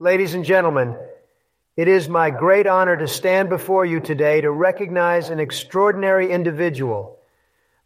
[0.00, 0.96] Ladies and gentlemen,
[1.76, 7.18] it is my great honor to stand before you today to recognize an extraordinary individual,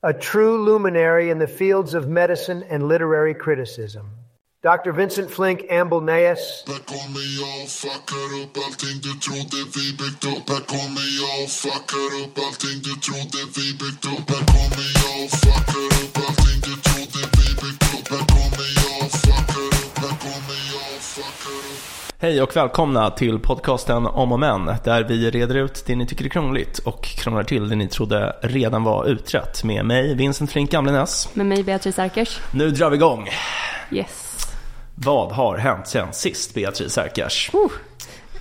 [0.02, 4.10] a true luminary in the fields of medicine and literary criticism.
[4.60, 4.92] Dr.
[4.92, 6.02] Vincent Flink Amble
[22.22, 26.24] Hej och välkomna till podcasten Om och Men där vi reder ut det ni tycker
[26.24, 30.70] är krångligt och krånglar till det ni trodde redan var utrett med mig, Vincent Flink
[30.70, 31.34] Gamlenäs.
[31.34, 32.40] Med mig Beatrice Erkers.
[32.52, 33.28] Nu drar vi igång.
[33.90, 34.46] Yes.
[34.94, 37.50] Vad har hänt sen sist, Beatrice Erkers?
[37.54, 37.70] Uh.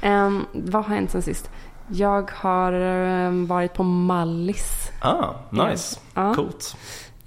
[0.01, 1.49] Ehm, vad har hänt sen sist?
[1.87, 4.91] Jag har ehm, varit på Mallis.
[5.01, 5.99] Ah, nice.
[6.13, 6.33] Ja.
[6.33, 6.75] Coolt.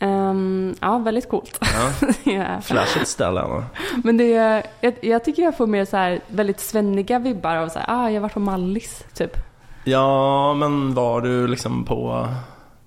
[0.05, 1.59] Ehm, ja, väldigt coolt.
[2.25, 2.61] Ja.
[2.63, 3.43] Flashigt ställe.
[3.43, 3.65] va?
[4.05, 7.69] Men det är, jag, jag tycker jag får mer så här väldigt svenniga vibbar av
[7.69, 9.37] så här, ah, jag varit på Mallis, typ.
[9.85, 12.29] Ja, men var du liksom på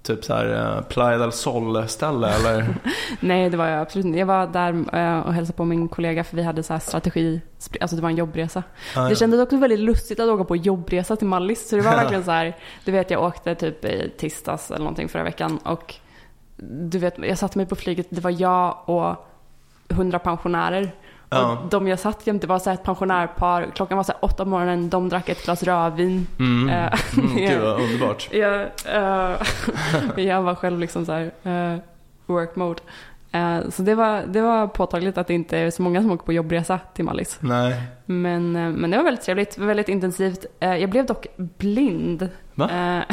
[0.04, 2.76] typ så här eh, Playa del Sol-ställe eller?
[3.20, 4.20] Nej, det var jag absolut inte.
[4.20, 7.42] Jag var där eh, och hälsade på min kollega för vi hade så här strategi,
[7.82, 8.64] alltså det var en jobbresa.
[8.96, 9.16] Ah, Det ja.
[9.16, 11.70] kändes också väldigt lustigt att åka på jobbresa till Mallis.
[11.70, 15.10] Så det var verkligen så här, du vet jag åkte typ i tisdags eller någonting
[15.10, 15.96] förra veckan och
[16.58, 19.16] du vet, jag satte mig på flyget, det var jag och
[19.90, 20.92] hundra pensionärer.
[21.30, 21.52] Ja.
[21.52, 24.50] Och de jag satt jämte var så här ett pensionärpar, klockan var så åtta på
[24.50, 26.28] morgonen, de drack ett glas rödvin.
[26.40, 26.70] Mm.
[26.70, 28.30] Eh, Mm, gud vad underbart.
[28.32, 29.36] jag, eh,
[30.26, 31.80] jag var själv liksom så här, eh,
[32.26, 32.82] work mode.
[33.32, 36.26] Eh, så det var, det var påtagligt att det inte är så många som åker
[36.26, 37.38] på jobbresa till Mallis.
[37.42, 37.82] Nej.
[38.06, 40.46] Men, eh, men det var väldigt trevligt, väldigt intensivt.
[40.60, 42.30] Eh, Jag blev dock blind.
[42.56, 42.70] Va?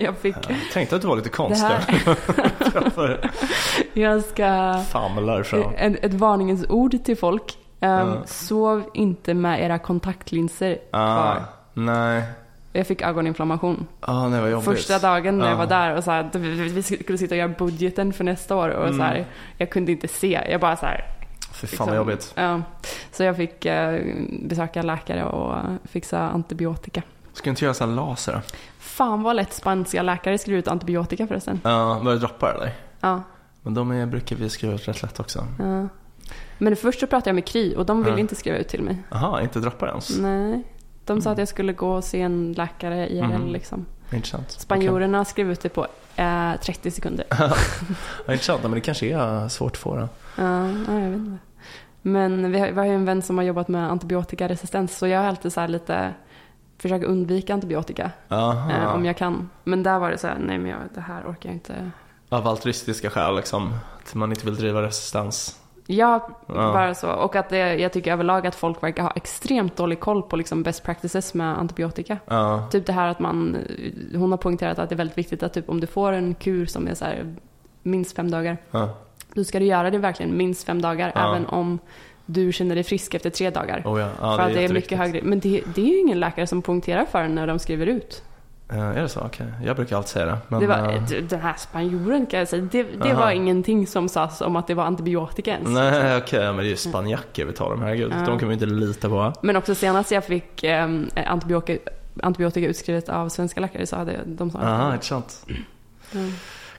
[0.00, 1.66] Jag fick, Jag tänkte att du var lite konstig.
[1.66, 3.30] här,
[3.92, 5.72] jag ska, famlar fram.
[5.76, 7.58] ett, ett varningens ord till folk.
[7.80, 8.16] Ja.
[8.26, 11.42] Sov inte med era kontaktlinser Ah, kvar.
[11.74, 12.22] nej.
[12.76, 13.86] Jag fick ögoninflammation.
[14.00, 14.64] Ah, nej vad jobbigt.
[14.64, 15.56] Första dagen när jag Ja.
[15.58, 16.30] var där och så här,
[16.68, 18.96] vi skulle sitta och göra budgeten för nästa år och Mm.
[18.98, 19.26] så här,
[19.58, 20.40] jag kunde inte se.
[20.50, 21.04] Jag bara så här,
[21.52, 22.32] Fy fan liksom, vad jobbigt.
[22.36, 22.62] Ja,
[23.12, 24.00] så jag fick eh,
[24.42, 27.02] besöka läkare och fixa antibiotika.
[27.32, 28.40] Ska du inte göra så här laser?
[28.78, 31.60] Fan vad lätt spanska läkare skriver ut antibiotika förresten.
[31.64, 32.70] Ja, var det droppar eller?
[33.00, 33.22] Ja,
[33.62, 35.46] Men de är, brukar vi skriva ut rätt lätt också.
[35.58, 35.88] ja.
[36.58, 38.20] Men först så pratade jag med Kry och de ville Ja.
[38.20, 39.02] inte skriva ut till mig.
[39.10, 40.18] Jaha, inte droppar ens?
[40.18, 40.62] Nej.
[41.04, 41.32] De sa Mm.
[41.32, 43.48] att jag skulle gå och se en läkare IRL Mhm.
[43.52, 43.86] liksom.
[44.12, 44.50] Intressant.
[44.50, 47.26] Spanjorerna skrev ut det på eh, 30 sekunder.
[48.26, 50.08] Ja, intressant, men det kanske är svårt att få det.
[50.36, 51.38] Ja, ja, jag vet inte.
[52.02, 55.20] Men vi har, vi har ju en vän som har jobbat med antibiotikaresistens så jag
[55.20, 56.14] har alltid så här lite
[56.78, 59.50] försökt undvika antibiotika eh, om jag kan.
[59.64, 61.90] Men där var det så här, nej men jag, det här orkar jag inte.
[62.28, 63.74] Av altruistiska skäl liksom.
[64.02, 65.58] Att man inte vill driva resistens.
[65.86, 66.54] Ja, Ja.
[66.54, 67.10] bara så.
[67.10, 70.62] Och att det, jag tycker överlag att folk verkar ha extremt dålig koll på liksom
[70.62, 72.18] best practices med antibiotika.
[72.26, 72.68] Ja.
[72.72, 73.56] Typ det här att man,
[74.14, 76.66] hon har poängterat att det är väldigt viktigt att typ om du får en kur
[76.66, 77.34] som är så här
[77.82, 78.88] minst fem dagar, Ja.
[79.34, 81.78] då ska du göra det verkligen minst fem dagar även om
[82.26, 83.82] du känner dig frisk efter tre dagar.
[83.84, 84.08] Oh, ja.
[84.20, 85.20] ja för att det är mycket högre.
[85.22, 88.22] Men det, det är ju ingen läkare som poängterar för en när de skriver ut.
[88.68, 89.20] Ja, är det så?
[89.20, 89.46] Okej.
[89.64, 90.38] Jag brukar alltid säga det.
[90.48, 94.08] Men, det var, eh, Den här spanjoren kan jag säga, det, det var ingenting som
[94.08, 95.68] sades om att det var antibiotika ens.
[95.68, 96.46] Nej, okej.
[96.46, 97.82] men det är ju spanjacker vi talar om.
[97.82, 98.12] Herregud.
[98.16, 98.26] Ja.
[98.26, 99.32] De kan vi inte lita på.
[99.42, 100.88] Men också senast jag fick eh,
[101.26, 101.90] antibiotika,
[102.22, 105.46] antibiotika utskrivet av svenska läkare så hade de sagt Aha, intressant.
[106.14, 106.32] Mm.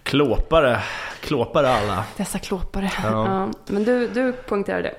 [0.04, 0.80] Klåpare.
[1.22, 2.04] Klåpare alla.
[2.18, 2.92] Dessa klåpare.
[3.04, 3.10] Ja.
[3.12, 3.50] Ja.
[3.68, 4.96] Men du, du poängterade det.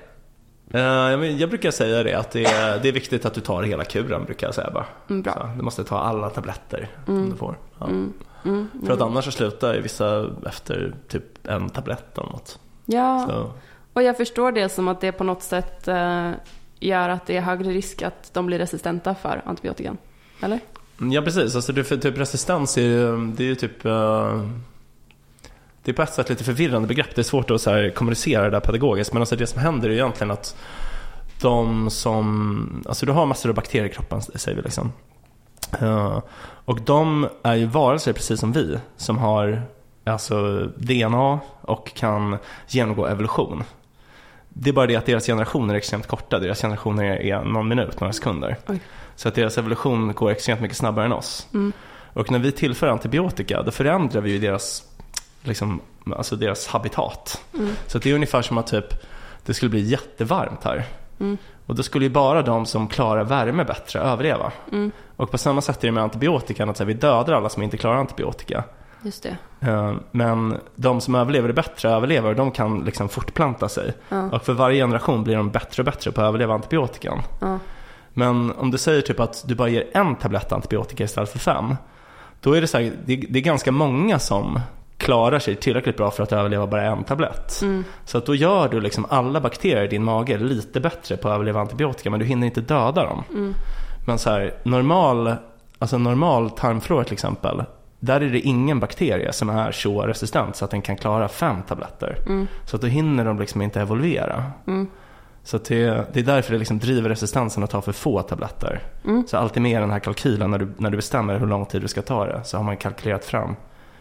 [0.73, 0.81] Eh,
[1.25, 4.25] jag brukar säga det att det är, det är viktigt att du tar hela kuren
[4.25, 4.85] brukar jag säga bara.
[5.09, 5.33] Mm, bra.
[5.33, 7.29] Så, du måste ta alla tabletter Mm.
[7.29, 7.57] du får.
[7.79, 7.85] Ja.
[7.85, 8.13] Mm.
[8.45, 8.67] Mm.
[8.85, 12.59] För att annars så slutar vissa efter typ en tablett eller något.
[12.85, 13.51] Ja, Så,
[13.93, 16.31] och jag förstår det som att det på något sätt eh,
[16.79, 19.97] gör att det är högre risk att de blir resistenta för antibiotikan.
[20.41, 20.59] Eller?
[21.11, 24.41] ja precis, alltså det, för typ resistens är ju, det är ju typ eh,
[25.87, 27.15] Det är på ett sätt lite förvirrande begrepp.
[27.15, 29.13] Det är svårt att så här, kommunicera det där pedagogiskt.
[29.13, 30.55] Men alltså det som händer är ju egentligen att
[31.41, 34.91] de som, alltså du har massor av bakterier i kroppen säger vi liksom.
[35.79, 39.61] Eh, och de är ju varelser precis som vi som har
[40.05, 42.37] alltså DNA och kan
[42.67, 43.63] genomgå evolution.
[44.49, 46.39] Det är bara det att deras generationer är extremt korta.
[46.39, 48.57] Deras generationer är någon minut, några sekunder.
[48.67, 48.79] Oj.
[49.15, 51.47] Så att deras evolution går extremt mycket snabbare än oss.
[51.53, 51.73] Mm.
[52.13, 54.83] Och när vi tillför antibiotika då förändrar vi ju deras,
[55.43, 55.81] liksom,
[56.15, 57.41] alltså deras habitat.
[57.53, 57.73] Mm.
[57.87, 59.03] Så det är ungefär som att typ,
[59.45, 60.85] det skulle bli jättevarmt här.
[61.19, 61.37] Mm.
[61.65, 64.51] Och då skulle ju bara de som klarar värme bättre överleva.
[64.71, 64.91] Mm.
[65.15, 67.63] Och på samma sätt är det med antibiotikan, att så här, vi dödar alla som
[67.63, 68.63] inte klarar antibiotika.
[69.01, 69.37] Just det.
[69.67, 73.93] Eh, Men de som överlever det bättre överlever, de kan liksom fortplanta sig.
[74.09, 74.29] Ja.
[74.31, 77.21] Och för varje generation blir de bättre och bättre på att överleva antibiotikan.
[77.41, 77.59] Ja.
[78.13, 81.75] Men om du säger typ att du bara ger en tablett antibiotika istället för fem.
[82.41, 84.59] Då är det så här, det, det är ganska många som
[84.97, 87.51] klarar sig tillräckligt bra för att överleva bara en tablett.
[88.05, 91.35] Så att då gör du liksom alla bakterier i din mage lite bättre på att
[91.35, 93.23] överleva antibiotika men du hinner inte döda dem.
[94.07, 95.35] Men så här, normal,
[95.79, 97.63] alltså normal tarmflora till exempel,
[97.99, 101.61] där är det ingen bakterie som är så resistent så att den kan klara fem
[101.67, 102.17] tabletter.
[102.65, 104.43] Så att då hinner de liksom inte evolvera.
[105.43, 108.81] Så att det, det är därför det liksom driver resistensen att ta för få tabletter.
[109.27, 111.81] Så alltid med i den här kalkylen när du, när du bestämmer hur lång tid
[111.81, 113.55] du ska ta det så har man kalkylerat fram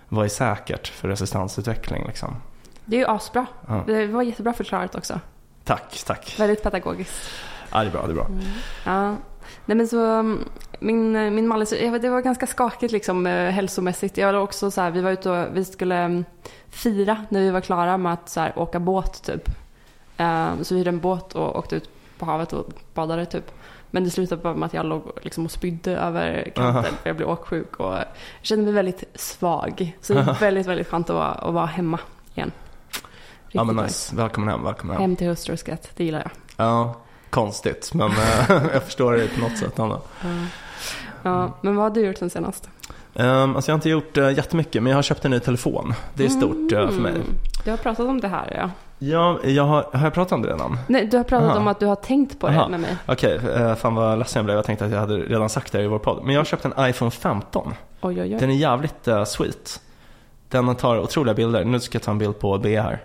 [0.09, 2.07] vad är säkert för resistensutveckling.
[2.07, 2.37] Liksom.
[2.85, 3.47] Det är ju asbra.
[3.69, 3.85] Ja.
[3.87, 5.21] Det var jättebra förklarat också.
[5.65, 6.37] Tack, tack.
[6.39, 7.31] Väldigt pedagogiskt.
[7.73, 8.29] Ja, det är bra, det är bra.
[8.85, 9.17] Ja.
[9.65, 10.49] Nej men så um,
[10.81, 14.17] min, min vet, det var ganska skakigt liksom eh, hälsomässigt.
[14.17, 16.25] Jag var också så här, vi var ute och vi skulle um,
[16.69, 19.49] fira när vi var klara med att så här, åka båt typ.
[20.17, 23.51] Eh, så vi hyrde en båt och åkte ut på havet och badade typ.
[23.97, 27.17] Men det slutade bara med att jag låg liksom och spydde över kanten för jag
[27.17, 27.97] blev åksjuk och
[28.43, 29.97] kände mig väldigt svag.
[30.01, 31.99] Så det är väldigt, väldigt skönt att vara, att vara hemma
[32.35, 32.53] igen.
[33.51, 35.01] Ja men Riktigt nice, välkommen hem, välkommen hem.
[35.01, 36.31] Hem till hustru och skratt, det gillar jag.
[36.67, 36.95] Ja,
[37.31, 40.01] konstigt men eh, jag förstår det på något sätt Anna.
[41.23, 42.69] Ja, men vad har du gjort sen senast?
[43.15, 45.95] Um, alltså jag har inte gjort uh, jättemycket men jag har köpt en ny telefon.
[46.15, 47.13] Det är stort uh, för mig.
[47.13, 47.27] Mm.
[47.65, 48.71] Du har pratat om det här ja.
[48.99, 50.79] Ja, jag har, har jag pratat om det redan?
[50.87, 51.59] Nej, du har pratat Aha.
[51.59, 52.69] om att du har tänkt på det Aha.
[52.69, 52.97] med mig.
[53.07, 54.57] Okej, eh, fan vad ledsen jag blev.
[54.57, 56.25] Jag tänkte att jag hade redan sagt det här i vår podd.
[56.25, 57.75] Men jag har köpt en iPhone 15.
[58.01, 58.41] Oj, oj, oj.
[58.41, 59.81] Den är jävligt uh, sweet.
[60.49, 61.65] Den tar otroliga bilder.
[61.65, 63.05] Nu ska jag ta en bild på B här.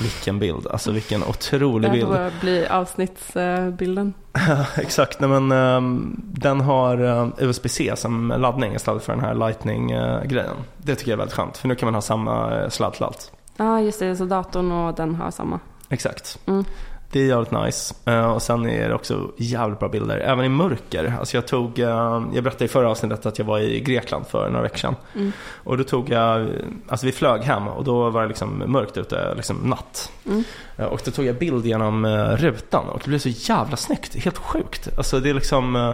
[0.00, 2.06] Vilken bild, alltså vilken Det otrolig här bild.
[2.06, 4.14] får bli avsnittsbilden.
[4.76, 10.56] Exakt, nej men ehm, den har uh, USB-C som laddning istället för den här Lightning-grejen.
[10.76, 13.04] det tycker jag är väldigt skönt, för nu kan man ha samma uh, sladd till
[13.04, 13.32] allt.
[13.56, 14.16] Ja, just det.
[14.16, 15.60] Så datorn och den har samma.
[15.88, 16.38] Exakt.
[16.46, 16.64] Mm.
[17.10, 17.94] Det är jävligt nice.
[18.04, 21.14] Eh, och sen är det också jävligt bra bilder, även i mörker.
[21.18, 24.48] Alltså jag tog, eh, jag berättade i förra avsnittet att jag var i Grekland för
[24.48, 24.96] några veckor sedan.
[25.14, 25.32] Mm.
[25.64, 26.48] Och då tog jag,
[26.88, 30.12] alltså vi flög hem och då var det liksom mörkt ute, liksom natt.
[30.26, 30.44] Mm.
[30.76, 34.38] Eh, Och då tog jag bild genom rutan och det blev så jävla snyggt, helt
[34.38, 34.88] sjukt.
[34.98, 35.92] Alltså det är liksom,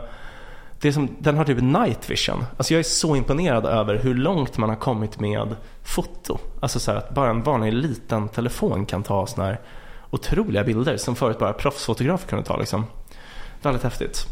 [0.80, 2.44] det är som, den har typ night vision.
[2.56, 6.38] Alltså jag är så imponerad över hur långt man har kommit med foto.
[6.60, 9.60] Alltså så här att bara en vanlig liten telefon kan ta såna här
[10.10, 12.84] otroliga bilder som förut bara proffsfotografer kunde ta liksom.
[13.62, 14.26] Väldigt häftigt.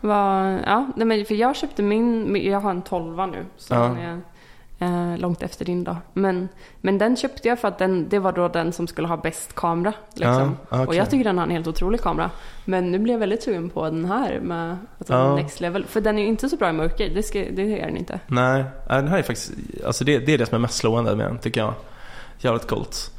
[0.00, 3.44] Vad- ja, nej, men för jag köpte min, jag har en 12 nu.
[3.56, 3.80] Så Ja.
[3.80, 4.20] den är
[4.82, 5.96] eh, långt efter din då.
[6.12, 6.48] Men,
[6.80, 9.54] men den köpte jag för att den, det var då den som skulle ha bäst
[9.54, 9.92] kamera.
[10.14, 10.32] Liksom.
[10.32, 10.86] Ja, okej.
[10.86, 12.30] Och jag tycker den har en helt otrolig kamera.
[12.64, 15.36] Men nu blev jag väldigt sugen på den här med alltså, Ja.
[15.36, 15.84] next level.
[15.84, 18.20] För den är ju inte så bra i mörker, det, ska, det är den inte.
[18.26, 19.52] Nej, den här är faktiskt,
[19.86, 21.74] alltså det, det är det som är mest slående med den tycker jag.
[22.38, 23.10] Jävligt coolt.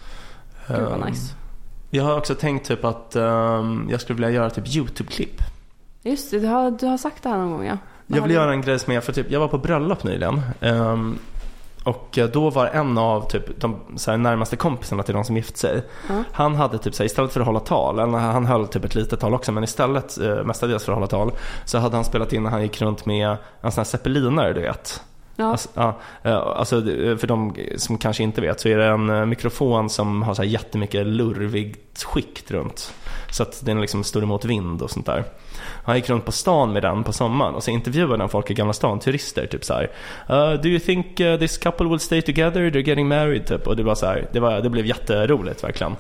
[0.68, 1.36] Gud vad Ehm, nice.
[1.90, 5.42] Jag har också tänkt typ att ehm, jag skulle vilja göra typ YouTube-klipp.
[6.02, 7.78] Just det, du har, du har sagt det här någon gång ja.
[8.08, 10.04] Vad Jag vill du- göra en grej som är, för typ, jag var på bröllop
[10.04, 10.42] nyligen.
[10.62, 11.18] ehm,
[11.84, 13.76] och eh, då var en av typ, de
[14.08, 15.84] här, närmaste kompisarna till de som gift sig.
[16.10, 16.24] Ja.
[16.32, 19.20] Han hade typ så här, istället för att hålla tal, han höll typ ett litet
[19.20, 21.32] tal också, men istället eh, mestadels för att hålla tal.
[21.66, 24.62] Så hade han spelat in när han gick runt med en sån här zeppelinare du
[24.62, 25.02] vet.
[25.36, 25.46] Ja.
[25.52, 29.10] Alltså, ja, eh, alltså det- för de som kanske inte vet så är det en
[29.10, 32.94] eh, mikrofon som har så här jättemycket lurvigt skikt runt.
[33.32, 35.24] Så att den liksom står emot vind och sånt där.
[35.84, 38.54] Han gick runt på stan med den på sommaren och så intervjuade han folk i
[38.54, 39.92] Gamla stan, turister, typ så här.
[40.30, 42.62] "Uh, do you think uh, this couple will stay together?
[42.62, 43.68] They're getting married, typ.
[43.68, 45.96] Och det var så här, det, var, det blev jätteroligt verkligen.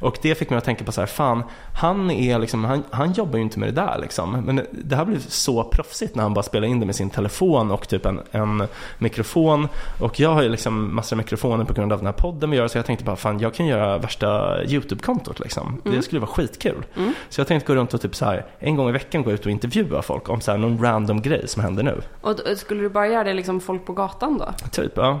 [0.00, 1.42] Och det fick mig att tänka på så här, fan,
[1.74, 4.32] han är liksom, han, han jobbar ju inte med det där liksom.
[4.32, 7.70] Men det här blev så proffsigt när han bara spelade in det med sin telefon
[7.70, 8.62] och typ en, en
[8.98, 9.68] mikrofon.
[10.00, 12.56] Och jag har ju liksom massor av mikrofoner på grund av den här podden vi
[12.56, 15.80] gör, så jag tänkte bara, fan, jag kan göra värsta YouTube-kontot liksom.
[15.84, 16.84] Det skulle vara skitkul.
[17.28, 19.44] Så jag tänkte gå runt och typ så här, en gång i veckan gå ut
[19.46, 22.00] och intervjua folk om så här, någon random grej som händer nu.
[22.20, 24.68] Och då, skulle du bara göra det liksom folk på gatan då?
[24.72, 25.20] Typ, ja.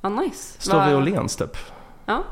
[0.00, 0.60] Ja, nice.
[0.60, 1.56] Stå Vad- vid Åhléns typ.
[2.06, 2.22] Ja.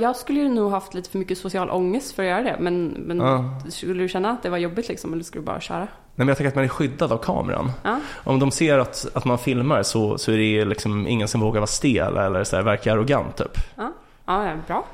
[0.00, 2.56] Jag skulle ju nog haft lite för mycket social ångest för att göra det.
[2.60, 3.44] Men, men Ja.
[3.68, 5.12] skulle du känna att det var jobbigt liksom?
[5.12, 5.78] Eller skulle du bara köra?
[5.78, 7.72] Nej, men jag tänker att man är skyddad av kameran.
[7.82, 8.00] Ja.
[8.24, 11.60] Om de ser att, att man filmar så, så är det liksom ingen som vågar
[11.60, 13.58] vara stel eller så här, verka arrogant typ.
[13.76, 13.92] Ja,
[14.26, 14.84] ja ja, bra.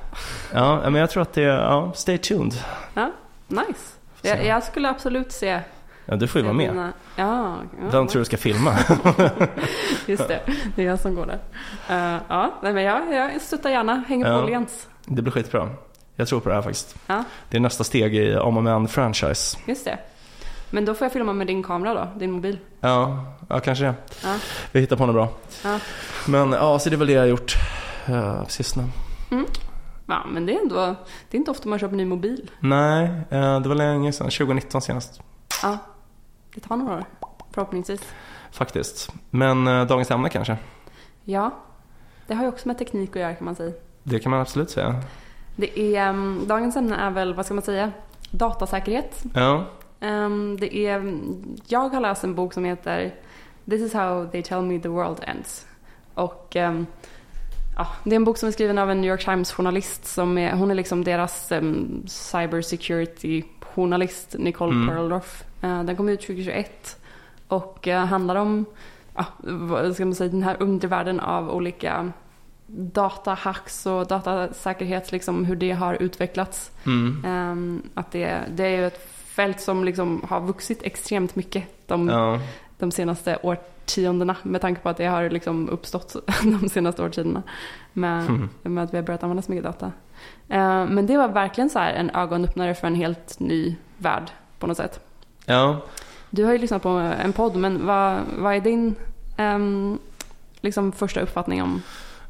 [0.54, 2.54] Ja, men jag tror att det är, ja, stay tuned.
[2.94, 3.10] Ja,
[3.48, 3.96] nice.
[4.22, 5.60] Jag, jag skulle absolut se...
[6.04, 6.70] Ja, du får ju vara med.
[6.70, 8.74] mina- Ja, ja Vem tror du ska filma?
[10.06, 10.40] just det.
[10.76, 11.38] Det är jag som går där.
[12.14, 14.04] Eh, ja, nej, men jag, jag stöttar gärna.
[14.08, 14.42] Hänger på Ja.
[14.42, 14.88] Åhléns.
[15.06, 15.68] Det blir skitbra.
[16.16, 16.96] Jag tror på det här faktiskt.
[17.06, 19.58] Ja, Det är nästa steg i Om och Men franchise.
[19.66, 19.98] just det.
[20.70, 22.58] Men då får jag filma med din kamera då, din mobil.
[22.80, 23.94] Ja, ja kanske det.
[24.24, 24.34] Ja.
[24.72, 25.28] Vi hittar på något bra.
[25.64, 25.78] Ja.
[26.26, 27.54] Men ja, så det är väl det jag har gjort
[28.08, 28.84] uh, sist nu.
[30.12, 30.76] Ja, men det är ändå,
[31.30, 32.50] det är inte ofta man köper ny mobil.
[32.60, 34.30] Nej, eh, det var länge sedan.
[34.30, 35.20] 2019 senast.
[35.62, 35.78] Ja,
[36.54, 37.04] det tar några år.
[37.50, 38.00] Förhoppningsvis.
[38.50, 39.12] Faktiskt.
[39.30, 40.56] Men eh, dagens ämne kanske?
[41.24, 41.50] Ja,
[42.26, 43.72] det har ju också med teknik att göra kan man säga.
[44.02, 45.00] Det kan man absolut säga.
[45.56, 47.92] Det är, um, dagens ämne är väl, vad ska man säga,
[48.30, 49.22] datasäkerhet.
[49.34, 49.66] Ja,
[50.02, 51.18] Um, det är,
[51.66, 53.14] jag har läst en bok som heter
[53.70, 55.66] This is how they tell me the world ends.
[56.14, 56.86] Och um,
[57.76, 60.38] ja, det är en bok som är skriven av en New York Times journalist som
[60.38, 64.88] är, hon är liksom deras um, cybersecurity journalist Nicole Mm.
[64.88, 65.44] Perldorf.
[65.64, 67.00] Uh, den kom ut 2021
[67.48, 68.64] och uh, handlar om,
[69.14, 72.12] ja, vad ska man säga, den här undervärlden av olika
[72.66, 76.70] datahacks och datasäkerhet, liksom hur det har utvecklats.
[76.86, 77.24] mm.
[77.26, 82.08] Ehm, att det, det är ju ett fält som liksom har vuxit extremt mycket de,
[82.08, 82.40] ja.
[82.78, 83.38] de senaste
[83.82, 87.42] årtiondena med tanke på att det har liksom uppstått de senaste årtiondena
[87.92, 88.48] med, Mm.
[88.62, 89.92] med att vi har börjat använda så mycket data.
[90.48, 94.66] Ehm, men det var verkligen så här en ögonöppnare för en helt ny värld på
[94.66, 95.00] något sätt.
[95.46, 95.80] ja.
[96.34, 98.94] Du har ju lyssnat på en podd, men vad, vad är din
[99.36, 99.98] ehm,
[100.60, 101.82] liksom första uppfattning om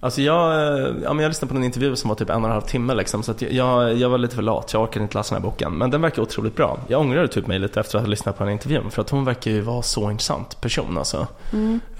[0.04, 2.44] Alltså jag, eh, ja, men jag lyssnade på en intervju som var typ en och
[2.44, 5.18] en halv timme liksom, så att jag, jag var lite för lat, jag orkade inte
[5.18, 5.72] läsa den här boken.
[5.72, 6.78] Men den verkar otroligt bra.
[6.88, 9.24] Jag ångrade typ mig lite efter att ha lyssnat på den intervjun för att hon
[9.24, 11.26] verkar ju vara så intressant person alltså.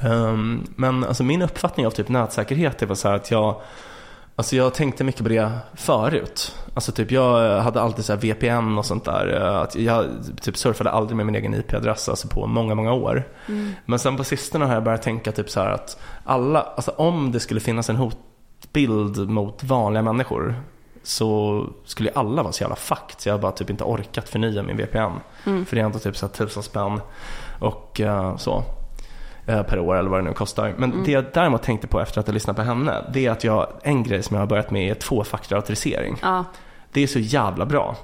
[0.00, 3.56] Ehm, men alltså min uppfattning av typ nätsäkerhet är väl så att jag
[4.36, 6.56] Alltså jag tänkte mycket på det förut.
[6.74, 9.26] Alltså typ jag hade alltid så här VPN och sånt där.
[9.40, 10.06] Att jag
[10.40, 13.28] typ surfade aldrig med min egen IP-adress alltså på många, många år.
[13.84, 17.32] Men sen på sistone har jag börjat tänka typ så här att alla, alltså om
[17.32, 20.54] det skulle finnas en hotbild mot vanliga människor
[21.02, 23.14] så skulle ju alla vara så jävla fucked.
[23.20, 25.20] Så jag har bara typ inte orkat förnya min VPN.
[25.66, 27.00] För det är ändå typ så här tusen spänn
[27.60, 28.64] och eh, så
[29.46, 30.75] per år eller vad det nu kostar.
[30.76, 33.44] Men det jag däremot tänkte på efter att ha lyssnat på henne, det är att
[33.44, 36.16] jag, en grej som jag har börjat med är tvåfaktorautorisering.
[36.22, 36.44] Ja,
[36.92, 37.96] Det är så jävla bra.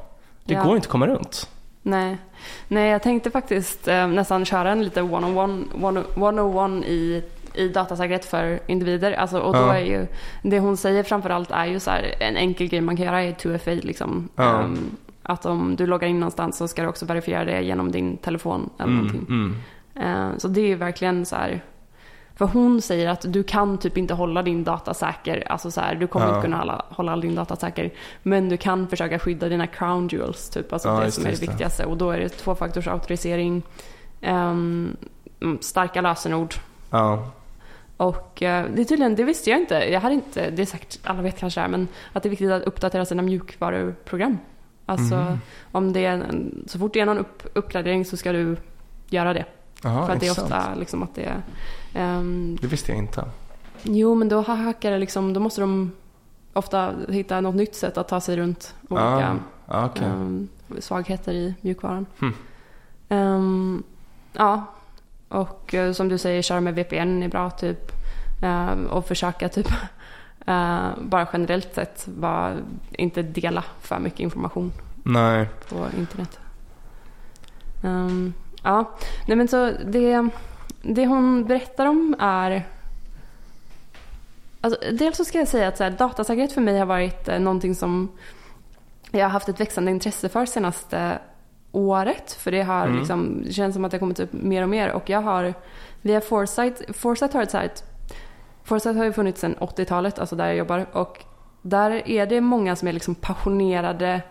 [0.44, 0.62] Det Ja.
[0.64, 1.48] går inte att komma runt.
[1.82, 2.16] nej.
[2.68, 7.22] Nej, jag tänkte faktiskt eh, nästan köra en lite one-on-one, one- one-on-one i,
[7.54, 9.12] i datasäkerhet för individer.
[9.12, 9.74] Alltså, och då Ja.
[9.76, 10.06] är ju,
[10.42, 13.32] det hon säger framförallt är ju så här, en enkel grej man kan göra är
[13.32, 14.28] 2FA liksom.
[14.36, 14.60] Ja.
[14.60, 14.78] Ehm,
[15.22, 18.70] att om du loggar in någonstans så ska du också verifiera det genom din telefon
[18.78, 19.26] eller Mm, någonting.
[19.28, 19.56] mm.
[20.00, 21.64] Eh, Så det är verkligen så här.
[22.36, 25.44] För hon säger att du kan typ inte hålla din data säker.
[25.52, 26.34] Alltså så här, du kommer Ja.
[26.36, 27.90] inte kunna hålla, hålla all din data säker.
[28.22, 30.50] Men du kan försöka skydda dina crown jewels.
[30.50, 30.72] Typ.
[30.72, 31.84] Alltså Ja, det som är det viktigaste.
[31.84, 33.62] Och då är det tvåfaktorsautorisering.
[34.20, 34.96] mm,
[35.60, 36.54] starka lösenord.
[36.90, 37.30] Ja.
[37.96, 39.74] Och eh, det är tydligen, det visste jag inte.
[39.74, 42.30] Jag hade inte, det är säkert, alla vet kanske det här, men att det är
[42.30, 44.38] viktigt att uppdatera sina mjukvaruprogram.
[44.86, 45.38] Alltså Mhm.
[45.72, 46.22] om det är
[46.66, 48.56] så fort det är någon upp, uppgradering så ska du
[49.10, 49.44] göra det.
[49.84, 51.42] Aha, För att det är ofta liksom att det är...
[51.94, 53.24] ehm, Det visste jag inte.
[53.82, 55.92] jo, men då hackare liksom, då måste de
[56.52, 59.06] ofta hitta något nytt sätt att ta sig runt olika
[59.66, 60.06] Ah, ah, okej.
[60.06, 62.06] ehm, svagheter i mjukvaran.
[62.18, 62.32] Hmm.
[63.08, 63.82] Ehm,
[64.32, 64.64] ja,
[65.28, 67.92] och eh, som du säger, köra med VPN är bra typ.
[68.42, 69.68] Ehm, och försöka typ
[70.46, 72.56] eh, bara generellt sett bara
[72.92, 75.48] inte dela för mycket information Nej.
[75.68, 76.38] på internet.
[77.84, 78.32] Ehm,
[78.62, 78.96] ja,
[79.26, 80.28] nej men så det,
[80.82, 82.66] det hon berättar om är
[84.60, 87.38] Alltså, dels så ska jag säga att så här, datasäkerhet för mig har varit eh,
[87.38, 88.08] någonting som
[89.10, 91.18] jag har haft ett växande intresse för senaste
[91.72, 92.32] året.
[92.32, 92.98] För det har Mm.
[92.98, 94.92] liksom, det känns som att det har kommit upp mer och mer.
[94.92, 95.54] Och jag har,
[96.02, 97.84] via Foresight, Foresight har ett så här, ett,
[98.64, 100.86] Foresight har ju funnits sedan 80-talet, alltså där jag jobbar.
[100.92, 101.24] Och
[101.62, 104.22] där är det många som är liksom passionerade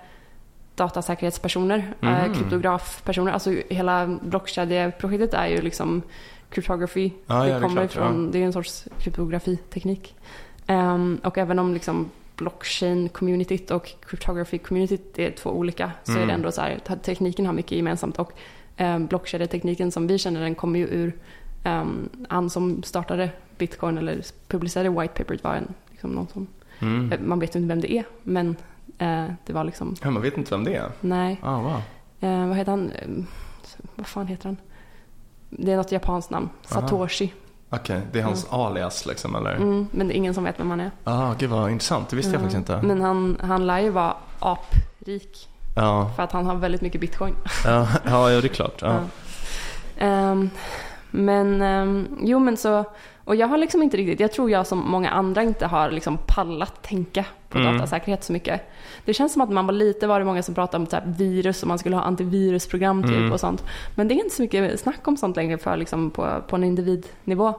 [0.78, 2.34] datasäkerhetspersoner, eh, Mm.
[2.34, 3.32] kryptografpersoner.
[3.32, 6.02] Alltså hela blockkedjeprojektet är ju liksom
[6.50, 7.12] cryptography.
[7.28, 10.16] Ja, det ja, det är kommer klart, ifrån, det är en sorts kryptografiteknik.
[10.68, 16.28] Ehm, och även om liksom blockchain-communityt och cryptography-communityt är två olika så är Mm.
[16.28, 18.20] det ändå så här, tekniken har mycket gemensamt.
[18.20, 18.32] Och
[18.80, 21.14] um, blockkedjetekniken som vi känner den kommer ju ur
[21.66, 26.48] um, han som startade bitcoin eller publicerade white paperet var en, liksom någon som,
[26.80, 27.14] Mm.
[27.30, 28.56] man vet inte vem det är men
[29.46, 30.92] det var liksom, Ja, man vet inte vem det är.
[31.02, 31.82] nej, Ah, wow.
[32.20, 33.08] eh, vad heter han, Eh,
[33.96, 34.58] vad fan heter han?
[35.50, 36.50] Det är något japanskt namn.
[36.66, 37.34] Satoshi.
[37.70, 39.56] Okej, det är hans alias liksom eller?
[39.56, 40.92] Mm, men det är ingen som vet vem han är.
[41.04, 42.10] Ah, gud vad intressant.
[42.10, 42.82] Det visste jag faktiskt inte.
[42.82, 47.36] Men han, han lär ju vara aprik Ja, för att han har väldigt mycket bitcoin.
[47.66, 48.82] ja, ja, det är klart.
[48.82, 49.00] Ja.
[49.98, 50.50] Ehm,
[51.12, 52.84] men ehm, jo men så,
[53.28, 56.18] och jag har liksom inte riktigt, jag tror jag som många andra inte har liksom
[56.28, 57.74] pallat tänka på Mm.
[57.74, 58.62] datasäkerhet så mycket.
[59.06, 61.14] Det känns som att man var lite var det många som pratade om så här
[61.18, 63.32] virus och man skulle ha antivirusprogram typ Mm.
[63.32, 63.64] och sånt.
[63.96, 66.64] Men det är inte så mycket snack om sånt längre för liksom på, på en
[66.64, 67.54] individnivå.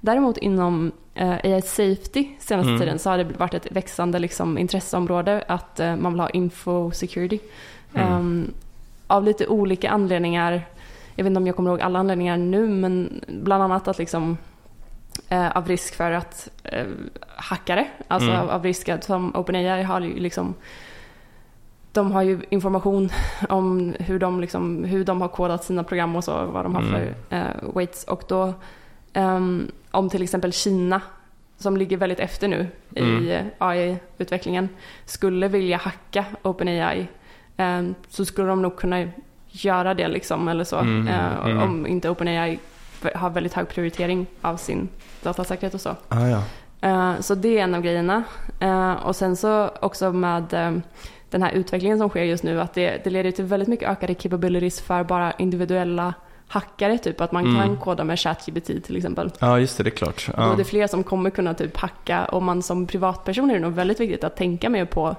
[0.00, 2.80] Däremot inom eh, AI safety senaste Mm.
[2.80, 6.90] tiden så har det varit ett växande liksom, intresseområde att eh, man vill ha info
[6.90, 7.38] security.
[7.94, 8.50] Ehm,
[9.06, 10.52] av lite olika anledningar.
[11.14, 14.36] Jag vet inte om jag kommer ihåg alla anledningar nu men bland annat att liksom
[15.32, 16.86] eh, av risk för att eh,
[17.36, 18.40] hackare, alltså Mm.
[18.42, 20.54] av, av risk att som OpenAI har ju liksom
[21.92, 23.10] de har ju information
[23.48, 26.82] om hur de, liksom, hur de har kodat sina program och så, vad de har
[26.82, 26.92] Mm.
[26.92, 28.04] för eh, weights.
[28.04, 28.52] Och då,
[29.12, 31.00] ehm, om till exempel Kina,
[31.58, 33.28] som ligger väldigt efter nu i Mm.
[33.28, 34.68] eh, AI-utvecklingen,
[35.04, 37.06] skulle vilja hacka OpenAI
[37.56, 39.08] ehm, så skulle de nog kunna
[39.48, 40.76] göra det liksom, eller så.
[40.78, 41.58] Mm, mm.
[41.62, 42.58] Om inte OpenAI
[43.14, 44.88] har väldigt hög prioritering av sin
[45.22, 45.96] datasäkerhet och så.
[46.08, 46.42] Ah, ja.
[46.80, 48.22] Eh, Så det är en av grejerna.
[48.60, 50.72] Eh, Och sen så också med eh,
[51.30, 54.14] den här utvecklingen som sker just nu att det, det leder till väldigt mycket ökade
[54.14, 56.14] capabilities för bara individuella
[56.48, 56.98] hackare.
[56.98, 57.56] Typ att man Mm.
[57.62, 59.30] kan koda med ChatGPT till exempel.
[59.38, 60.28] ja, just det, det är klart.
[60.36, 60.54] Och Ja.
[60.56, 63.72] det är fler som kommer kunna typ hacka och man som privatperson är det nog
[63.72, 65.16] väldigt viktigt att tänka mer på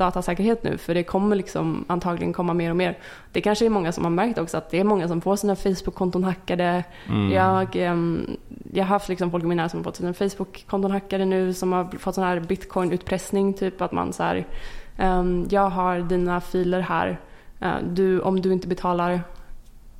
[0.00, 2.98] datasäkerhet nu för det kommer liksom antagligen komma mer och mer.
[3.32, 5.56] Det kanske är många som har märkt också att det är många som får sina
[5.56, 6.84] Facebook-konton hackade.
[7.08, 7.32] Mm.
[7.32, 8.36] Jag, ehm,
[8.72, 11.54] jag har haft liksom folk i min nära som har fått sina Facebook-konton hackade nu
[11.54, 13.52] som har fått sån här bitcoin-utpressning.
[13.52, 14.46] Typ att man så här,
[14.96, 17.20] ehm, jag har dina filer här.
[17.60, 19.20] Eh, du, om du inte betalar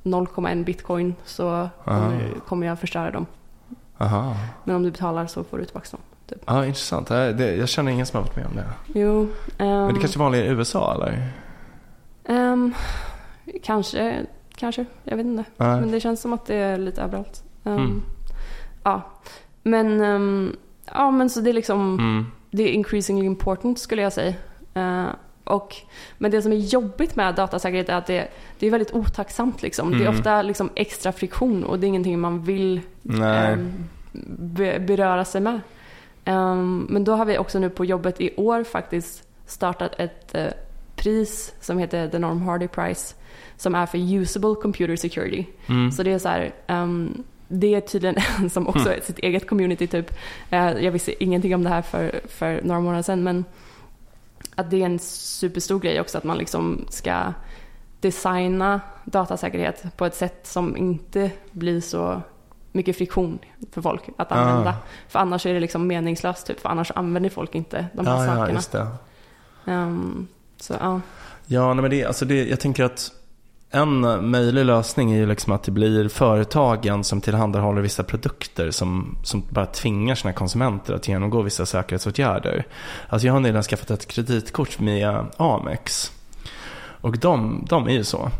[0.03, 3.25] 0,1 bitcoin så kommer, kommer jag förstöra dem.
[3.97, 4.35] Aha.
[4.63, 6.01] Men om du betalar så får du tillbaka dem.
[6.45, 7.07] Ja, intressant.
[7.07, 8.65] Det, jag känner ingen som har varit med om det.
[8.99, 9.21] Jo.
[9.57, 11.27] ehm, Men det kanske är vanligare i USA eller?
[12.25, 12.73] ehm,
[13.63, 14.85] kanske, kanske.
[15.03, 15.43] Jag vet inte.
[15.57, 15.81] Nej.
[15.81, 17.43] Men det känns som att det är lite överallt.
[17.63, 18.01] Ehm, Mm.
[18.83, 19.01] Ja.
[19.63, 20.55] Men, ehm,
[20.93, 22.25] ja, men så det är liksom Mm.
[22.51, 24.33] det är increasingly important skulle jag säga.
[24.73, 25.05] Eh,
[25.43, 25.75] och,
[26.17, 28.27] men det som är jobbigt med datasäkerhet är att det,
[28.59, 29.61] det är väldigt otacksamt.
[29.61, 29.91] Liksom.
[29.91, 30.13] Det är Mm.
[30.19, 32.81] ofta liksom extra friktion och det är ingenting man vill
[33.23, 33.71] ehm,
[34.37, 35.59] be, beröra sig med.
[36.25, 40.47] Ehm, men då har vi också nu på jobbet i år faktiskt startat ett eh,
[40.95, 43.15] pris som heter The Norm Hardy Prize
[43.57, 45.45] som är för usable computer security.
[45.67, 45.91] Mm.
[45.91, 49.47] Så det är så här, ehm, det är tydligen en som också är sitt eget
[49.47, 50.13] community typ.
[50.49, 53.45] Eh, jag visste ingenting om det här för, för några månader sedan men
[54.55, 57.33] att det är en superstor grej också att man liksom ska
[57.99, 62.21] designa datasäkerhet på ett sätt som inte blir så
[62.71, 63.39] mycket friktion
[63.71, 64.35] för folk att Ah.
[64.35, 64.75] använda.
[65.07, 68.25] För annars är det liksom meningslöst typ, för annars använder folk inte de här Ja,
[68.25, 68.51] ja, sakerna.
[68.51, 68.87] just det.
[69.65, 71.01] Ehm, så ja.
[71.45, 73.11] Ja, nej, men det, alltså det, jag tänker att
[73.73, 79.17] en möjlig lösning är ju liksom att det blir företagen som tillhandahåller vissa produkter som,
[79.23, 82.67] som bara tvingar sina konsumenter att genomgå vissa säkerhetsåtgärder.
[83.09, 86.11] Alltså jag har nyligen skaffat ett kreditkort med Amex.
[87.01, 88.31] Och de, de är ju så.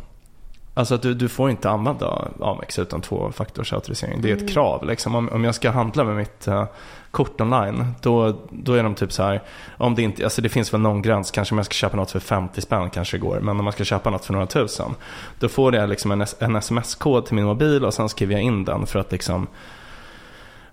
[0.73, 4.21] Alltså att du, du får inte använda Amex utan tvåfaktorsautorisering.
[4.21, 4.53] Det är ett Mm.
[4.53, 4.85] krav.
[4.85, 5.15] Liksom.
[5.15, 6.65] Om, om jag ska handla med mitt eh,
[7.11, 9.41] kort online, då, då är de typ så här.
[9.77, 12.11] Om det, inte, alltså det finns väl någon gräns, kanske om jag ska köpa något
[12.11, 13.39] för 50 spänn kanske det går.
[13.39, 14.95] Men om man ska köpa något för några tusen.
[15.39, 18.65] Då får jag liksom en, en sms-kod till min mobil och sen skriver jag in
[18.65, 19.47] den för att liksom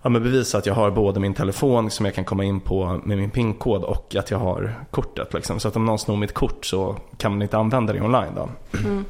[0.03, 3.01] ja, men bevisa att jag har både min telefon som jag kan komma in på
[3.05, 5.35] med min PIN-kod och att jag har kortet.
[5.35, 5.61] Liksom.
[5.61, 8.33] Så att om någon snor mitt kort så kan man inte använda det online.
[8.37, 8.49] Då.
[8.79, 9.05] Mm.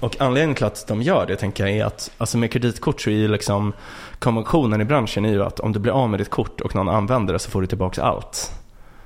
[0.00, 3.10] Och anledningen till att de gör det tänker jag är att alltså med kreditkort så
[3.10, 3.72] är ju liksom
[4.18, 6.88] konventionen i branschen är ju att om du blir av med ditt kort och någon
[6.88, 8.52] använder det så får du tillbaka allt.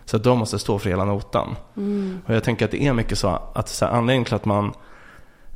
[0.05, 1.57] Så att de måste stå för hela notan.
[1.77, 2.21] Mm.
[2.27, 4.73] Och jag tänker att det är mycket så att så här, anledningen till att man,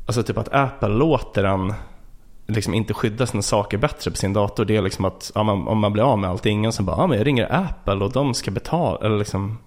[0.06, 1.74] alltså typ att Apple låter en
[2.46, 4.64] liksom inte skydda sina saker bättre på sin dator.
[4.64, 6.72] Det är liksom att ja, man, om man blir av med allt, det är ingen
[6.72, 8.98] som bara, ja men jag ringer Apple och de ska betala.
[9.06, 9.58] Eller liksom,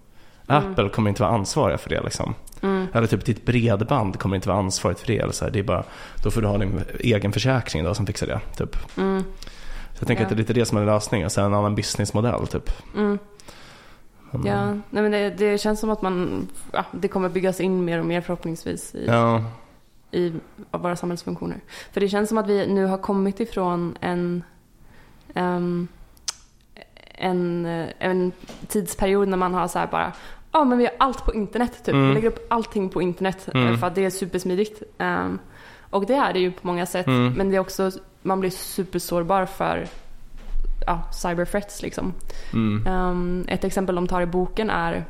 [0.50, 0.72] Mm.
[0.72, 2.36] Apple kommer inte vara ansvariga för det liksom.
[2.62, 2.88] Mm.
[2.94, 5.18] Eller typ ditt bredband kommer inte vara ansvarigt för det.
[5.18, 5.52] Eller så här.
[5.52, 5.84] Det är bara,
[6.24, 8.40] då får du ha din egen försäkring då som fixar det.
[8.58, 8.98] Typ.
[8.98, 9.24] Mm.
[9.94, 10.26] Så jag tänker Ja.
[10.26, 11.30] att det är lite det som är lösningen.
[11.38, 12.72] En annan businessmodell typ.
[12.96, 13.20] Mm.
[14.32, 18.00] Ja, nej men det, det känns som att man, ja, det kommer byggas in mer
[18.00, 19.44] och mer förhoppningsvis i, Ja.
[20.12, 20.34] i
[20.72, 21.60] våra samhällsfunktioner.
[21.92, 24.44] För det känns som att vi nu har kommit ifrån en,
[25.34, 25.88] ehm,
[27.16, 28.32] en, eh, en
[28.68, 30.14] tidsperiod när man har så här bara
[30.52, 31.94] Ja men vi har allt på internet typ.
[31.94, 32.08] Mm.
[32.08, 33.78] Vi lägger upp allting på internet eh, Mm.
[33.78, 34.84] för att det är supersmidigt.
[34.98, 35.40] Ehm,
[35.90, 37.08] och det är det ju på många sätt.
[37.08, 37.34] Mm.
[37.34, 39.88] Men det är också, man blir supersårbar för
[40.86, 42.14] ja, cyberthreats liksom.
[42.88, 45.06] Um, ett exempel de tar i boken är,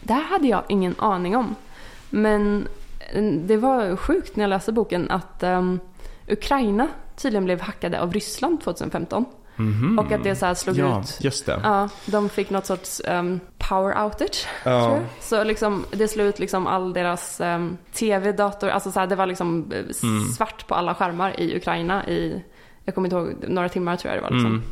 [0.00, 1.54] det här hade jag ingen aning om.
[2.10, 2.68] Men
[3.12, 5.80] eh, det var sjukt när jag läste boken att um,
[6.28, 9.24] Ukraina tydligen blev hackade av Ryssland 2015.
[9.60, 9.98] Mhm.
[9.98, 11.18] Och att det så här slog ja, ut.
[11.20, 11.60] just det.
[11.62, 14.46] Ja, de fick något sorts um, power outage.
[14.62, 14.94] tror Ja.
[14.94, 15.02] jag.
[15.20, 19.26] Så liksom, det slog ut liksom all deras um, tv-dator, alltså så här, det var
[19.26, 20.24] liksom eh, Mm.
[20.28, 22.42] svart på alla skärmar i Ukraina i,
[22.84, 24.30] jag kommer inte ihåg, några timmar tror jag det var.
[24.30, 24.50] Liksom.
[24.52, 24.62] Mm.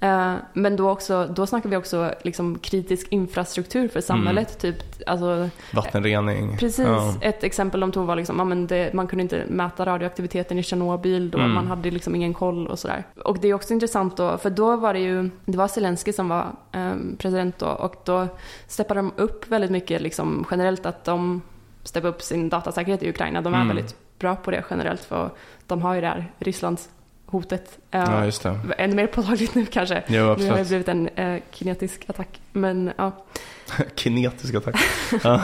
[0.00, 4.58] Eh, men då, också, då snackar vi också liksom kritisk infrastruktur för samhället.
[4.58, 6.56] Typ, alltså, Vattenrening.
[6.58, 6.86] Precis.
[6.86, 7.14] Ja.
[7.20, 11.30] Ett exempel de tog var liksom, ja, det, man kunde inte mäta radioaktiviteten i Tjernobyl
[11.30, 11.50] då Mm.
[11.52, 13.04] man hade liksom ingen koll och sådär.
[13.24, 16.28] Och det är också intressant då, för då var det ju, det var Zelensky som
[16.28, 18.26] var ehm, president då och då
[18.66, 21.42] steppade de upp väldigt mycket liksom generellt att de
[21.84, 23.40] steppade upp sin datasäkerhet i Ukraina.
[23.40, 23.68] De är Mm.
[23.76, 25.30] väldigt bra på det generellt för
[25.66, 26.88] de har ju det här Rysslands
[27.30, 27.78] hotet.
[27.90, 28.58] Eh, Ja, just det.
[28.78, 30.02] Ännu mer påtagligt nu kanske.
[30.06, 32.40] Jo, Nu har det blivit en eh, kinetisk attack.
[32.52, 33.12] Men ja.
[33.96, 34.76] Kinetisk attack.
[35.24, 35.40] Ja.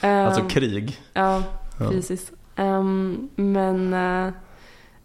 [0.00, 1.00] alltså Ehm, krig.
[1.12, 1.42] Ja,
[1.90, 2.32] fysiskt.
[2.56, 4.32] Ehm, men, eh,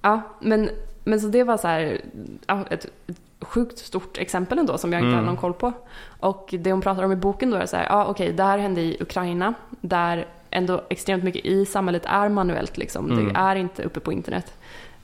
[0.02, 0.70] ja, men,
[1.04, 2.02] men så det var så här,
[2.48, 5.16] ja, ett, ett sjukt stort exempel ändå som jag inte Mm.
[5.16, 5.72] hade någon koll på.
[6.20, 8.58] Och det hon pratar om i boken då är så här, ja okej, det här
[8.58, 13.12] hände i Ukraina där ändå extremt mycket i samhället är manuellt liksom.
[13.12, 13.26] Mm.
[13.34, 14.54] Det är inte uppe på internet.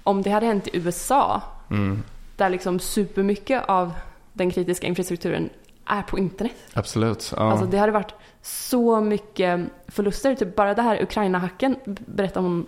[0.08, 2.04] Om det hade hänt i USA Mm.
[2.38, 3.94] där liksom supermycket av
[4.34, 5.50] den kritiska infrastrukturen
[5.86, 6.54] är på internet.
[6.74, 7.34] Absolut.
[7.36, 7.52] Ja.
[7.52, 10.36] Alltså det hade varit så mycket förluster.
[10.36, 12.66] Typ bara det här Ukraina-hacken berättar hon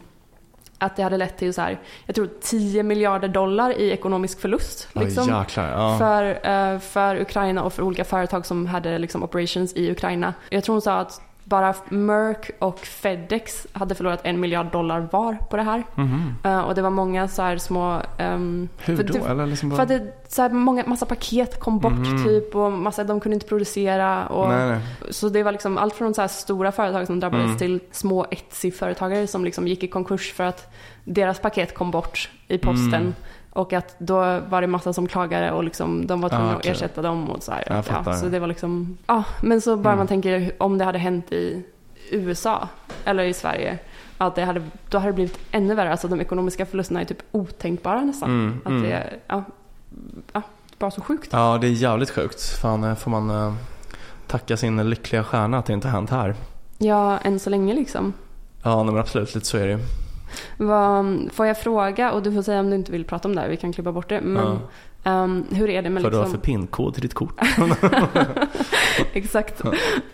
[0.78, 4.88] att det hade lett till så här, jag tror 10 miljarder dollar i ekonomisk förlust.
[4.94, 5.70] Liksom, jäklar.
[5.72, 5.98] Ja.
[5.98, 10.34] för, eh, för Ukraina och för olika företag som hade liksom operations i Ukraina.
[10.50, 15.38] Jag tror hon sa att bara Merck och Fedex hade förlorat en miljard dollar var
[15.50, 15.84] på det här.
[15.96, 16.36] Mhm.
[16.44, 18.02] Eh, och det var många så här små...
[18.18, 19.14] ehm, Hur för då?
[19.14, 19.76] det- Eller liksom bara...
[19.76, 22.24] för att det, så här, många, massa paket kom bort Mhm.
[22.24, 24.28] typ och massa, de kunde inte producera.
[24.28, 24.80] Och, Nej, nej.
[25.14, 27.58] Så det var liksom allt från så här stora företag som drabbades Mm.
[27.58, 32.58] till små Etsy-företagare som liksom gick i konkurs för att deras paket kom bort i
[32.58, 33.16] posten.
[33.58, 34.16] Och att då
[34.50, 36.72] var det massa som klagade och liksom, de var tvungna Ah, okej.
[36.72, 37.30] att ersätta dem.
[37.30, 39.98] Och så, här, Jag ja, så det var liksom, ja, men så bara Mm.
[39.98, 41.64] man tänker om det hade hänt i
[42.12, 42.68] USA
[43.06, 43.78] eller i Sverige.
[44.18, 45.92] Att det hade, då hade det blivit ännu värre.
[45.92, 48.30] Alltså de ekonomiska förlusterna är typ otänkbara nästan.
[48.30, 48.82] Mm, Att mm.
[48.84, 49.44] det är, ja,
[50.34, 50.42] ja,
[50.80, 51.30] bara så sjukt.
[51.32, 52.42] Ja, det är jävligt sjukt.
[52.42, 53.54] Fan, eh, får man eh,
[54.28, 56.36] tacka sin lyckliga stjärna att det inte har hänt här.
[56.78, 58.14] Ja, än så länge liksom.
[58.64, 59.36] Ja, men absolut.
[59.36, 59.80] Lite så är det ju.
[60.58, 63.42] Vad, får jag fråga, och du får säga om du inte vill prata om det
[63.42, 64.22] här, vi kan klippa bort det.
[64.22, 64.60] Men
[65.04, 66.40] ehm, hur är det med Vad du har liksom...
[66.40, 67.42] för pinkod till ditt kort.
[69.14, 69.64] Exakt.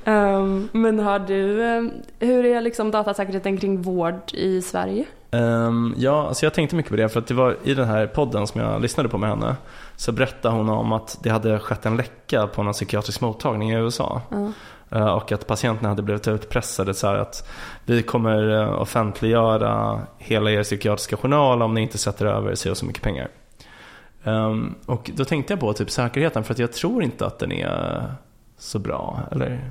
[0.05, 5.05] Ehm, men har du, ehm, hur är liksom datasäkerheten kring vård i Sverige?
[5.31, 8.07] Ehm, ja, alltså jag tänkte mycket på det för att det var i den här
[8.07, 9.55] podden som jag lyssnade på med henne
[9.95, 13.75] så berättade hon om att det hade skett en läcka på någon psykiatrisk mottagning i
[13.75, 14.21] USA.
[14.29, 14.51] Ja.
[14.95, 17.49] Eh, Och att patienterna hade blivit utpressade så att
[17.85, 22.77] vi kommer eh, offentliggöra hela er psykiatriska journal om ni inte sätter över sig och
[22.77, 23.27] så mycket pengar.
[24.23, 27.51] Ehm, och då tänkte jag på typ säkerheten för att jag tror inte att den
[27.51, 28.03] är
[28.57, 29.19] så bra.
[29.31, 29.69] Eller?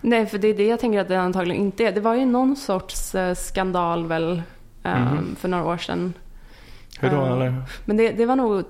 [0.00, 1.92] Nej, för det är det jag tänker att det antagligen inte är.
[1.92, 4.42] Det var ju någon sorts eh, skandal väl
[4.86, 5.36] Mhm.
[5.40, 6.12] för några år sedan.
[7.00, 7.24] Hur då?
[7.24, 7.62] Eller?
[7.84, 8.68] Men det, det var nog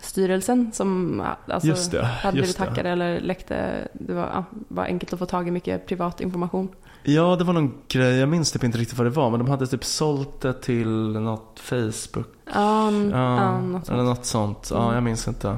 [0.00, 3.88] Transportstyrelsen som alltså, Just det, hade blivit hackade eller läckte.
[3.92, 6.68] Det var, ja, var enkelt att få tag i mycket privat information.
[7.02, 8.16] Ja, det var någon grej.
[8.18, 9.30] Jag minns typ inte riktigt vad det var.
[9.30, 12.26] Men de hade typ sålt det till något Facebook.
[12.54, 14.68] Ja, n- Ja, ja, något eller något sånt.
[14.70, 14.94] Ja, Mm.
[14.94, 15.48] jag minns inte.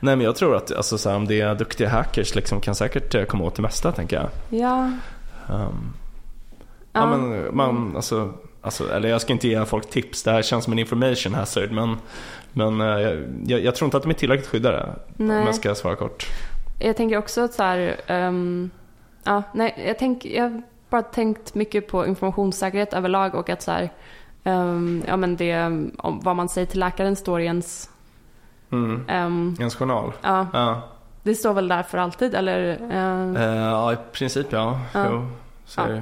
[0.00, 2.74] Nej, men jag tror att alltså, så här, om det är duktiga hackers liksom, kan
[2.74, 4.60] säkert eh, komma åt det mesta, tänker jag.
[4.60, 4.90] Ja,
[5.48, 5.92] Um,
[6.92, 7.00] ja.
[7.00, 7.06] Ja.
[7.16, 10.22] men man, alltså, alltså, eller jag ska inte ge folk tips.
[10.22, 11.70] Det här känns som en information hazard.
[11.72, 11.96] Men,
[12.52, 14.82] men eh, jag, jag, jag tror inte att de är tillräckligt skyddade.
[15.18, 15.44] Om nej.
[15.44, 16.26] jag ska svara kort.
[16.78, 18.70] Jag tänker också att så här, ehm,
[19.24, 23.70] ja, nej, jag, tänk, jag har bara tänkt mycket på informationssäkerhet överlag och att så
[23.70, 23.90] här,
[24.44, 25.64] ehm, ja men det,
[25.98, 27.90] om vad man säger till läkaren står i ens,
[28.72, 29.04] Mm.
[29.08, 30.12] ehm, Ens journal.
[30.22, 30.82] ja, Ja.
[31.22, 32.78] det står väl där för alltid eller?
[32.90, 34.80] ehm, Eh, ja, i princip ja.
[34.94, 35.06] Ja.
[35.10, 35.26] Jo,
[35.66, 36.00] så Ja.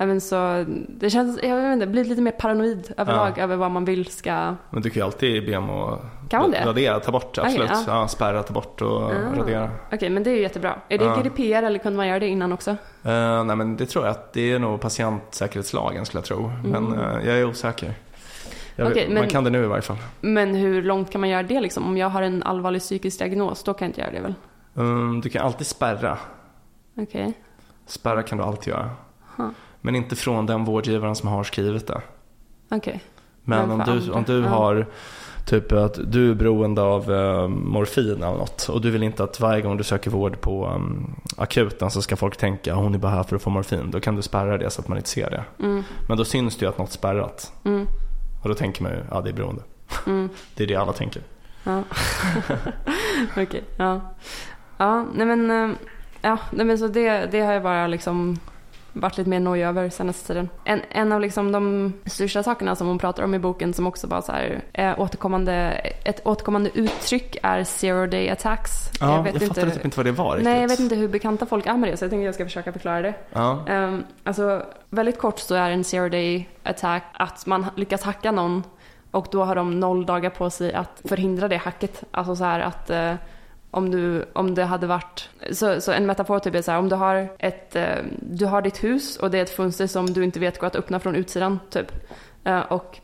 [0.00, 3.70] Ja, men så, det känns, jag vet inte, blir lite mer paranoid överlag över vad
[3.70, 6.66] man vill ska, Men du kan ju alltid be om att Kan man det?
[6.66, 7.70] radera, ta bort, absolut.
[7.70, 8.08] Okej, ja.
[8.08, 9.36] spärra, ta bort och Ah.
[9.36, 9.70] radera.
[9.92, 10.74] okej men det är ju jättebra.
[10.88, 11.16] Är det Ja.
[11.16, 12.70] GDPR eller kunde man göra det innan också?
[13.02, 16.52] Eh, nej men det tror jag att det är nog patientsäkerhetslagen skulle jag tro.
[16.64, 17.94] Men eh, jag är osäker.
[18.76, 18.92] Jag Mm.
[18.92, 19.96] Okej, men- Man kan det nu i varje fall.
[20.20, 21.84] Men hur långt kan man göra det liksom?
[21.86, 24.34] Om jag har en allvarlig psykisk diagnos, då kan jag inte göra det väl?
[24.74, 26.18] Um, du kan alltid spärra.
[26.98, 27.32] Okej.
[27.86, 28.90] Spärra kan du alltid göra.
[29.36, 29.48] Huh.
[29.80, 32.00] Men inte från den vårdgivaren som har skrivit det.
[32.70, 33.00] Okej.
[33.44, 34.86] Men Men om du, om du har
[35.46, 39.40] typ att du är beroende av eh, morfin eller något och du vill inte att
[39.40, 43.12] varje gång du söker vård på um, akuten så ska folk tänka hon är bara
[43.12, 43.90] här för att få morfin.
[43.90, 45.44] Då kan du spärra det så att man inte ser det.
[45.64, 47.52] Mm, Men då syns det ju att något är spärrat.
[47.64, 47.86] mm,
[48.42, 49.62] Och då tänker man ju, ja det är beroende.
[50.06, 50.28] mm.
[50.54, 51.22] Det är det alla tänker.
[51.64, 51.82] Ja.
[53.36, 54.00] Okej, ja.
[54.78, 55.76] Ja, nej men, eh,
[56.22, 58.38] ja, nej men så det, det har jag bara liksom
[58.92, 60.48] varit lite mer nojig över senaste tiden.
[60.64, 64.06] En, en av liksom de största sakerna som hon pratar om i boken som också
[64.06, 65.52] bara så här, är återkommande,
[66.04, 68.72] ett återkommande uttryck är zero day attacks.
[69.00, 70.44] Ja, jag, fattade typ inte vad det var riktigt.
[70.44, 72.44] Nej, jag vet inte hur bekanta folk är med det så jag tänkte jag ska
[72.44, 73.14] försöka förklara det.
[73.32, 73.64] Ja.
[73.68, 78.62] Um, alltså, väldigt kort så är en zero day attack att man lyckas hacka någon
[79.10, 82.04] och då har de noll dagar på sig att förhindra det hacket.
[82.10, 83.14] Alltså så här att uh,
[83.70, 86.88] om, du, om det hade varit, så, så en metafor typ är så här, om
[86.88, 90.24] du har, ett, uh, du har ditt hus och det är ett fönster som du
[90.24, 91.92] inte vet går att öppna från utsidan typ.
[92.46, 93.00] Uh, och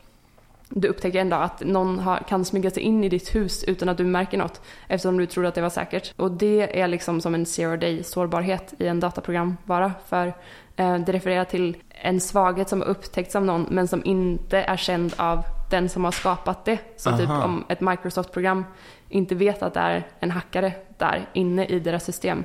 [0.69, 3.89] du upptäcker en dag att någon har, kan smyga sig in i ditt hus utan
[3.89, 6.13] att du märker något eftersom du trodde att det var säkert.
[6.15, 10.27] Och det är liksom som en zero day sårbarhet i en dataprogram bara för
[10.75, 14.77] eh, det refererar till en svaghet som har upptäckts av någon men som inte är
[14.77, 16.79] känd av den som har skapat det.
[16.97, 17.43] Så typ Aha.
[17.43, 18.65] om ett Microsoft-program
[19.09, 22.43] inte vet att det är en hackare där inne i deras system.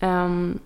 [0.00, 0.58] Ehm,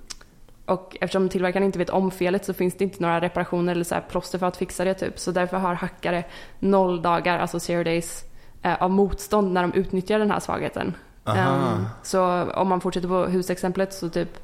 [0.66, 3.94] och eftersom tillverkaren inte vet om felet så finns det inte några reparationer eller så
[3.94, 5.18] här plåster för att fixa det typ.
[5.18, 6.24] Så därför har hackare
[6.58, 8.24] noll dagar, alltså zero days,
[8.62, 10.94] eh, av motstånd när de utnyttjar den här svagheten.
[11.26, 14.38] Ehm, så om man fortsätter på husexemplet så typ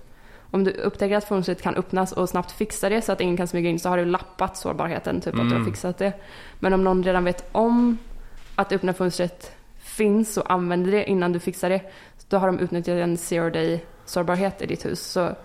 [0.50, 3.48] om du upptäcker att fönstret kan öppnas och snabbt fixa det så att ingen kan
[3.48, 6.12] smyga in så har du lappat sårbarheten, typ att du har fixat det.
[6.58, 7.98] Men om någon redan vet om
[8.56, 9.52] att öppna fönstret
[10.02, 11.80] finns och använder det innan du fixar det,
[12.28, 15.00] då har de utnyttjat en zero day sårbarhet i ditt hus.
[15.00, 15.36] Så,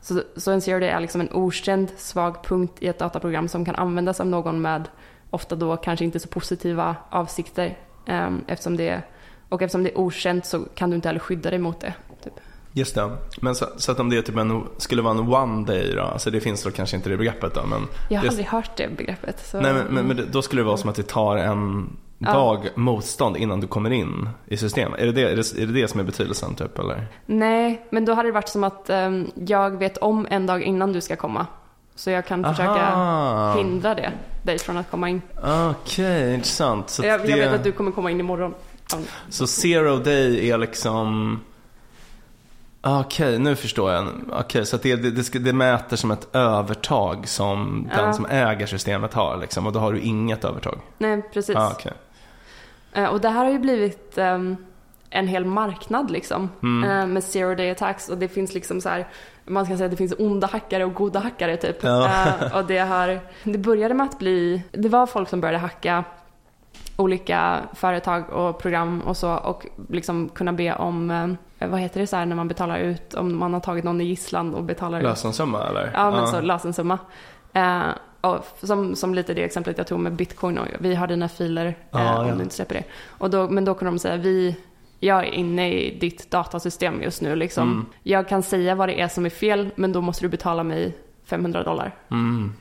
[0.00, 3.64] så, så en zero day är liksom en okänd svag punkt i ett dataprogram som
[3.64, 4.88] kan användas av någon med
[5.30, 7.78] ofta då kanske inte så positiva avsikter.
[8.06, 9.02] Um, eftersom det,
[9.48, 11.94] och eftersom det är okänt så kan du inte heller skydda dig mot det.
[12.24, 12.32] Typ.
[12.72, 13.16] Just det.
[13.40, 16.30] Men så, så att om det typ en, skulle vara en one day då, alltså
[16.30, 17.86] det finns då kanske inte det begreppet då men.
[18.08, 19.46] Jag har det, aldrig hört det begreppet.
[19.46, 22.32] Så, Nej men, men, men då skulle det vara som att det tar en Ja.
[22.32, 25.00] dag motstånd innan du kommer in i systemet.
[25.00, 27.06] Är det det, är det, är det, det som är betydelsen typ eller?
[27.26, 30.92] Nej, men då hade det varit som att ehm, jag vet om en dag innan
[30.92, 31.46] du ska komma.
[31.94, 33.56] Så jag kan försöka Aha.
[33.56, 35.22] hindra det, dig från att komma in.
[35.70, 36.90] Okej, intressant.
[36.90, 38.54] Så, Jag, det, jag vet att du kommer komma in imorgon.
[38.92, 38.98] Ja.
[39.28, 41.38] så zero day är liksom
[42.82, 44.06] Okej, nu förstår jag.
[44.32, 48.12] Okej, så det, det, det, ska, det mäter som ett övertag som den Ja.
[48.12, 50.78] som äger systemet har liksom, och då har du inget övertag.
[50.98, 51.56] Nej, precis.
[51.56, 51.92] Ah, okej.
[52.92, 54.56] Eh, och det här har ju blivit ehm,
[55.10, 56.48] en hel marknad liksom.
[56.62, 56.90] Mm.
[56.90, 58.08] eh, med zero day attacks.
[58.08, 59.08] Och det finns liksom så här,
[59.44, 61.82] man ska säga att det finns onda hackare och goda hackare typ.
[61.82, 62.06] Ja.
[62.06, 66.04] Eh, och det har, det började med att bli, det var folk som började hacka
[66.96, 72.16] olika företag och program och så och liksom kunna be om, vad heter det så
[72.16, 75.04] här när man betalar ut, om man har tagit någon i gisslan och betalar ut.
[75.04, 75.90] Lösensumma eller?
[75.94, 76.26] Ja, men Ah.
[76.26, 76.98] så lösensumma.
[78.22, 81.66] Eh, som, som lite det exemplet jag tog med bitcoin och vi har dina filer
[81.66, 82.34] eh, Ja, om ja.
[82.34, 82.84] du inte släpper det.
[83.08, 84.56] Och då, men då kunde de säga vi,
[85.00, 87.72] jag är inne i ditt datasystem just nu liksom.
[87.72, 87.86] Mm.
[88.02, 90.96] Jag kan säga vad det är som är fel men då måste du betala mig
[91.24, 91.94] 500 dollar.
[92.10, 92.52] Mm.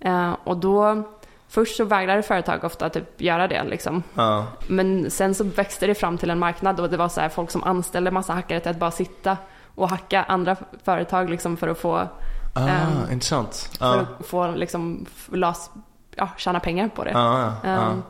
[0.00, 1.02] Eh, och då,
[1.48, 4.02] först så vägrade företag ofta typ göra det liksom.
[4.14, 4.46] Ja.
[4.66, 7.50] Men sen så växte det fram till en marknad och det var så här folk
[7.50, 9.36] som anställde massa hackare till att bara sitta
[9.74, 12.08] och hacka andra företag liksom för att få
[12.52, 13.70] Ah, Ehm, intressant.
[13.78, 14.00] för Ja.
[14.20, 15.70] att få liksom las,
[16.16, 17.10] ja, tjäna pengar på det.
[17.10, 17.52] Ja.
[17.64, 18.02] Ehm,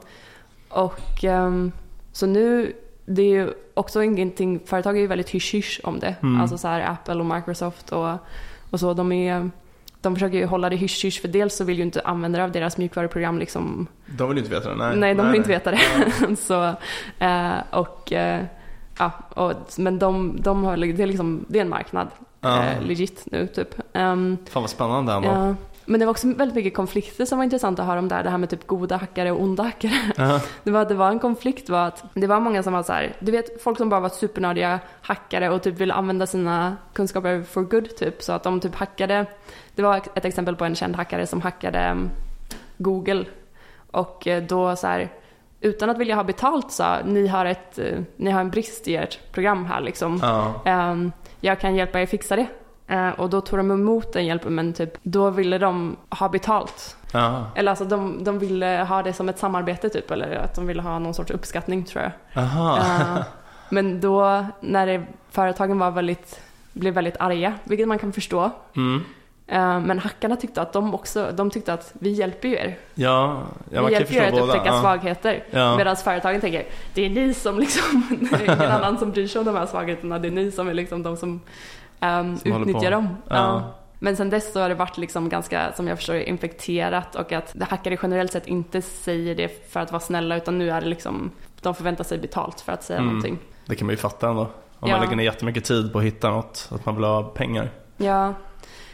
[0.69, 1.73] och ehm,
[2.13, 2.73] så nu,
[3.07, 6.15] det är ju också ingenting, företag är ju väldigt hysch-hysch om det.
[6.23, 6.41] Mm.
[6.41, 8.11] Alltså så här Apple och Microsoft och,
[8.71, 9.51] och så, de är
[10.01, 12.77] de försöker ju hålla det hysch-hysch för dels så vill ju inte användare av deras
[12.79, 14.77] mjukvaruprogram liksom De vill ju inte veta det.
[14.77, 15.59] Nej, Nej, de vill inte nej.
[15.59, 16.37] veta det.
[16.37, 16.65] så,
[17.25, 18.45] eh, och, eh,
[18.99, 22.09] ja, och, men de, de har, det, är liksom, det är en marknad,
[22.43, 23.75] Eh, legit nu typ.
[23.93, 25.29] Ehm, Fan vad spännande ändå.
[25.29, 25.55] ja.
[25.85, 28.31] Men det var också väldigt mycket konflikter som var intressant att höra om där, det
[28.31, 29.93] här med typ goda hackare och onda hackare.
[30.17, 30.41] Ja.
[30.65, 33.17] Det var, det var en konflikt var att det var många som var så här,
[33.19, 37.63] du vet folk som bara var supernördiga hackare och typ ville använda sina kunskaper for
[37.63, 38.23] good typ.
[38.23, 39.27] Så att de typ hackade,
[39.75, 42.11] det var ett exempel på en känd hackare som hackade mm,
[42.79, 43.25] Google.
[43.91, 45.09] Och eh, då så här,
[45.61, 48.97] utan att vilja ha betalt sa, ni har, ett, eh, ni har en brist i
[48.97, 50.19] ert program här liksom.
[50.23, 50.55] Ja.
[50.65, 51.13] Ehm,
[51.45, 52.47] jag kan hjälpa er fixa det.
[52.87, 56.97] Eh, och då tog de emot den hjälpen men typ, då ville de ha betalt.
[57.13, 57.47] Ja.
[57.55, 60.83] Eller alltså de, de ville ha det som ett samarbete typ, eller att de ville
[60.83, 62.43] ha någon sorts uppskattning tror jag.
[62.43, 62.79] Aha.
[62.79, 63.25] Eh,
[63.69, 66.41] men då när det, företagen var väldigt,
[66.73, 68.51] blev väldigt arga, vilket man kan förstå.
[68.77, 69.05] Mm.
[69.47, 72.79] Eh, men hackarna tyckte att de också, de tyckte att vi hjälper ju er.
[72.95, 74.81] Ja, ja vi hjälper er att upptäcka Ja.
[74.81, 75.45] svagheter.
[75.51, 75.77] Ja.
[75.77, 79.39] Medan företagen tänker, det är ni som liksom, det är ingen annan som bryr sig
[79.39, 81.41] om de här svagheterna, det är ni som är liksom de som,
[82.01, 83.09] ehm, Som utnyttjar dem.
[83.29, 83.63] Ja.
[83.99, 87.55] Men sen dess så har det varit liksom ganska, som jag förstår infekterat och att
[87.61, 91.31] hackare generellt sett inte säger det för att vara snälla utan nu är det liksom,
[91.61, 93.09] de förväntar sig betalt för att säga Mm.
[93.09, 93.39] någonting.
[93.67, 94.47] Det kan man ju fatta ändå.
[94.81, 97.71] Om man lägger ner jättemycket tid på att hitta något, att man vill ha pengar.
[97.97, 98.35] Ja,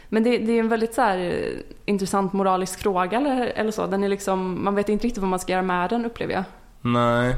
[0.09, 3.87] Men det, det är en väldigt så här, eh, intressant moralisk fråga eller, eller så.
[3.87, 6.43] Den är liksom, man vet inte riktigt vad man ska göra med den upplever jag.
[6.81, 7.35] Nej.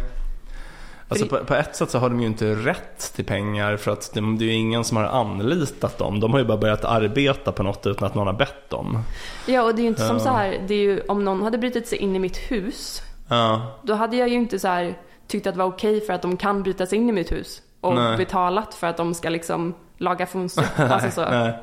[1.07, 4.13] Alltså på, på ett sätt så har de ju inte rätt till pengar för att
[4.13, 6.19] det, det är ju ingen som har anlitat dem.
[6.19, 8.99] De har ju bara börjat arbeta på något utan att någon har bett dem.
[9.45, 10.23] Ja och det är ju inte som Ja.
[10.23, 13.79] så här, det är ju, om någon hade brutit sig in i mitt hus, Ja,
[13.83, 16.37] då hade jag ju inte så här tyckt att det var okej för att de
[16.37, 17.61] kan bryta sig in i mitt hus.
[17.81, 18.17] Och Nej.
[18.17, 20.65] betalat för att de ska liksom laga fönster.
[20.77, 21.29] Alltså så.
[21.29, 21.53] nej.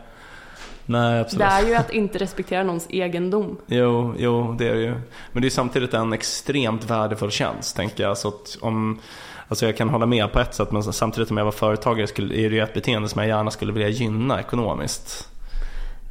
[0.88, 1.38] Nej, absolut.
[1.38, 3.57] Det är ju att inte respektera någons egendom.
[3.66, 4.94] Jo, jo, det är det ju.
[5.33, 8.18] Men det är samtidigt en extremt värdefull tjänst, tänker jag.
[8.18, 9.01] Så om,
[9.48, 12.35] alltså jag kan hålla med på ett sätt, men samtidigt om jag var företagare skulle,
[12.35, 15.29] är det ju ett beteende som jag gärna skulle vilja gynna ekonomiskt.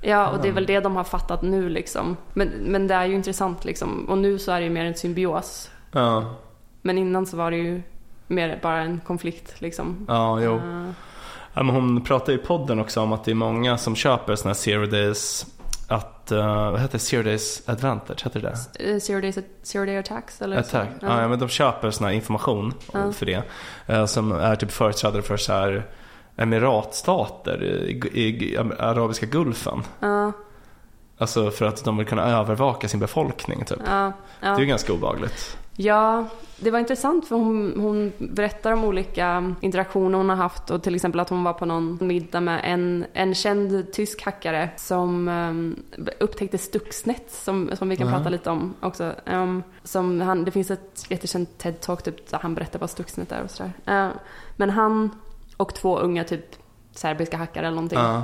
[0.02, 2.18] Ja, och det är väl det de har fattat nu liksom.
[2.34, 4.06] Men, men det är ju intressant liksom.
[4.10, 5.72] Och nu så är det ju mer en symbios.
[5.92, 6.36] Ja,
[6.82, 7.82] Men innan så var det ju
[8.28, 10.06] mer bara en konflikt liksom.
[10.08, 10.62] ja jo.
[10.64, 10.94] Ja,
[11.64, 14.54] men hon pratar i podden också om att det är många som köper sådana här
[14.60, 15.46] zero days,
[15.88, 18.92] att, uh, vad heter det, zero days advantage, heter det det?
[18.94, 20.88] eh, zero, days, zero day attacks eller Attack.
[21.00, 21.06] så.
[21.06, 21.22] Ja.
[21.22, 23.12] ja, men de köper sån här information Ja.
[23.12, 23.44] för det.
[23.88, 25.86] eh, Som är typ företrädare för så här
[26.38, 29.84] emiratstater i, i arabiska gulfen.
[30.00, 30.32] Ja,
[31.18, 33.80] Alltså för att de vill kunna övervaka sin befolkning typ.
[33.86, 34.60] ja, Det är ja.
[34.60, 35.58] ju ganska obehagligt.
[35.76, 36.26] ja,
[36.60, 40.96] det var intressant för hon, hon berättar om olika interaktioner hon har haft och till
[40.96, 45.76] exempel att hon var på någon middag med en, en känd tysk hackare som um,
[46.20, 48.14] upptäckte Stuxnet som, som vi kan Ja.
[48.18, 49.14] prata lite om också.
[49.26, 53.44] Um, som han, det finns ett jättekänt TED-talk typ, där han berättar vad Stuxnet är
[53.44, 53.72] och sådär.
[53.90, 54.10] Uh,
[54.56, 55.10] men han
[55.58, 56.46] och två unga typ
[56.92, 58.00] serbiska hackare eller någonting.
[58.00, 58.24] Ja.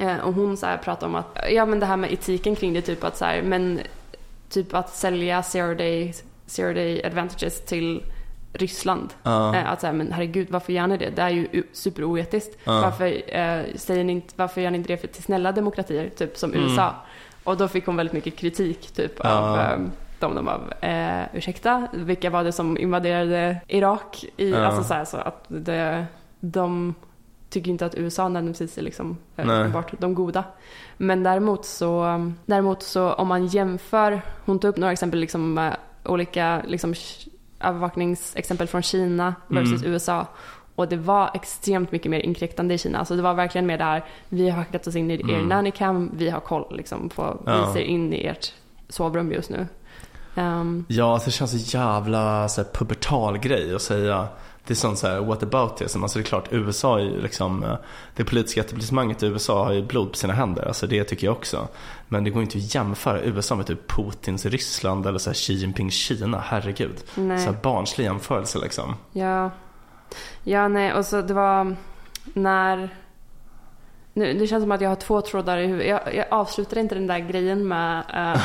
[0.00, 2.72] Eh, och hon så här pratar om att, ja men det här med etiken kring
[2.72, 3.80] det, typ att så här, men
[4.48, 6.14] typ att sälja zero day,
[6.46, 8.02] zero day advantages till
[8.52, 9.14] Ryssland.
[9.24, 11.10] Eh, att här, men herregud, varför gör ni det?
[11.10, 12.58] Det är ju superoetiskt.
[12.64, 12.80] Ja.
[12.80, 16.36] Varför, eh, säger ni inte, varför gör ni inte det för, till snälla demokratier, typ
[16.36, 16.64] som Mm.
[16.64, 16.94] USA?
[17.44, 19.30] Och då fick hon väldigt mycket kritik, typ Ja.
[19.30, 19.78] av eh,
[20.20, 24.24] de, de av, eh, ursäkta, vilka var det som invaderade Irak?
[24.36, 24.54] I.
[24.54, 26.06] Alltså så, här, så att det,
[26.40, 26.94] de
[27.50, 29.60] tycker inte att USA nödvändigtvis är liksom eh, Nej.
[29.62, 30.44] enbart de goda.
[30.96, 32.04] Men däremot så,
[32.46, 36.94] däremot så om man jämför, hon tog upp några exempel liksom med olika liksom,
[37.60, 39.92] övervakningsexempel från Kina versus Mm.
[39.92, 40.26] USA.
[40.74, 42.98] Och det var extremt mycket mer inkräktande i Kina.
[42.98, 45.48] Alltså det var verkligen mer där, vi har hackat oss in i er Mm.
[45.48, 47.66] nannycam, vi har koll liksom på, Ja.
[47.66, 48.52] vi ser in i ert
[48.88, 49.66] sovrum just nu.
[50.34, 54.28] Ehm, Ja, alltså det känns så jävla så här, pubertal grej att säga.
[54.66, 55.96] Det är sånt så här what about it?
[55.96, 57.76] Alltså det är klart USA är ju liksom eh,
[58.16, 60.68] Det politiska etablissemanget i USA har ju blod på sina händer.
[60.68, 61.68] Alltså det tycker jag också.
[62.08, 65.52] Men det går inte att jämföra USA med typ Putins Ryssland eller så här Xi
[65.52, 66.38] Jinping Kina.
[66.46, 66.96] Herregud.
[67.14, 67.38] nej.
[67.38, 68.94] Så här barnslig jämförelse liksom.
[69.12, 69.50] Ja.
[70.44, 71.76] Ja, nej, och så det var
[72.34, 72.96] när...
[74.12, 75.88] Nu, det känns som att jag har två trådar i huvudet.
[75.88, 78.40] Jag, jag avslutade inte den där grejen med, eh,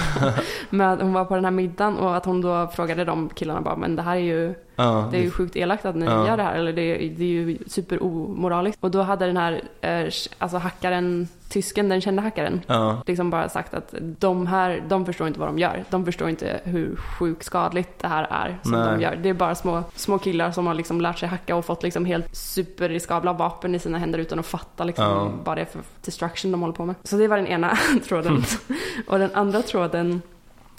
[0.70, 3.62] med att hon var på den här middagen och att hon då frågade de killarna
[3.62, 6.28] bara, men det här är ju, Ja, det är ju sjukt elakt att ni Ja.
[6.28, 8.84] gör det här, eller det, det är ju superomoraliskt.
[8.84, 10.06] Och då hade den här, eh,
[10.38, 15.28] alltså hackaren, tysken, den kända hackaren, ja, liksom bara sagt att de här, de förstår
[15.28, 15.84] inte vad de gör.
[15.90, 18.92] De förstår inte hur sjukt skadligt det här är som Nej.
[18.92, 19.16] de gör.
[19.16, 22.06] Det är bara små, små killar som har liksom lärt sig hacka och fått liksom
[22.06, 25.32] helt superriskabla vapen i sina händer utan att fatta liksom Ja.
[25.44, 26.96] vad det är för destruction de håller på med.
[27.04, 28.44] Så det var den ena tråden.
[29.08, 30.22] och den andra tråden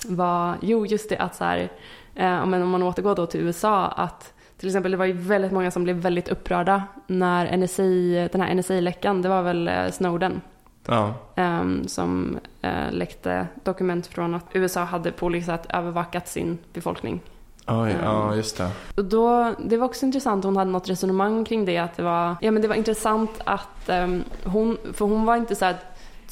[0.08, 1.68] var, jo just det att så här,
[2.16, 5.52] eh, men om man återgår då till USA att till exempel det var ju väldigt
[5.52, 7.82] många som blev väldigt upprörda när NSA,
[8.32, 10.40] den här NSA-läckan, det var väl eh, Snowden
[10.86, 16.58] ja, Ehm, som eh, läckte dokument från att USA hade på olika sätt övervakat sin
[16.72, 17.20] befolkning.
[17.66, 18.70] Oj, ja just det.
[18.96, 22.36] Och då, det var också intressant, hon hade något resonemang kring det, att det var,
[22.40, 25.76] ja men det var intressant att ehm, hon, för hon var inte så här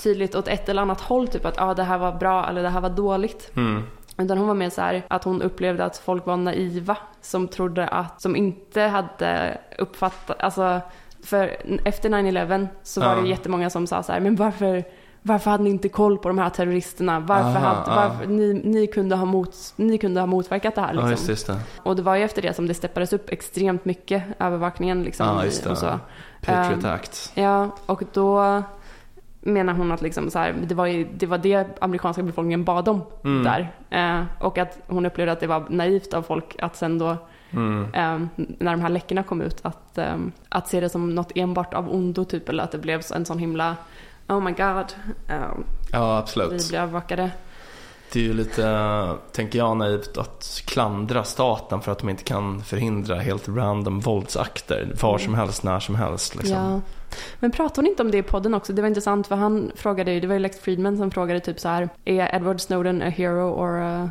[0.03, 2.69] tydligt åt ett eller annat håll, typ att ah, det här var bra eller det
[2.69, 3.51] här var dåligt.
[3.57, 3.83] Mm.
[4.19, 7.89] Utan hon var mer så här att hon upplevde att folk var naiva som trodde
[7.89, 10.81] att, som inte hade uppfattat, alltså
[11.25, 13.23] för efter 9-11 så var Ja.
[13.23, 14.85] det jättemånga som sa så här, men varför,
[15.23, 17.21] varför hade ni inte koll på de här terroristerna?
[17.21, 17.95] Varför Aha, hade, ja.
[18.09, 21.11] varför, ni, ni, kunde ha mot, ni kunde ha motverkat det här Ja, liksom.
[21.11, 21.57] just det, just det.
[21.83, 25.27] Och det var ju efter det som det steppades upp extremt mycket, övervakningen liksom.
[25.27, 25.71] Ja, just det.
[25.71, 25.99] Och så.
[26.41, 27.33] Patriot Ehm, Act.
[27.35, 28.63] Ja, och då
[29.45, 32.89] menar hon att liksom så här, det, var ju, det var det amerikanska befolkningen bad
[32.89, 33.45] om Mm.
[33.45, 33.73] där.
[33.91, 37.17] Eh, och att hon upplevde att det var naivt av folk att sen då,
[37.51, 37.85] Mm.
[37.95, 40.15] eh, när de här läckorna kom ut, att, eh,
[40.49, 43.39] att se det som något enbart av ondo typ, eller att det blev en sån
[43.39, 43.77] himla
[44.29, 44.95] Oh my god,
[45.29, 45.37] eh,
[45.93, 46.69] Ja, vi absolut.
[46.69, 47.31] blev övervakade.
[48.13, 52.63] Det är ju lite, tänker jag, naivt att klandra staten för att de inte kan
[52.63, 56.37] förhindra helt random våldsakter var som helst, när som helst.
[56.37, 56.57] Liksom.
[56.57, 56.81] Ja.
[57.41, 58.73] Men pratade hon inte om det i podden också?
[58.73, 61.61] Det var intressant för han frågade ju, det var ju Lex Friedman som frågade typ
[61.61, 64.11] så här, är Edward Snowden a hero or a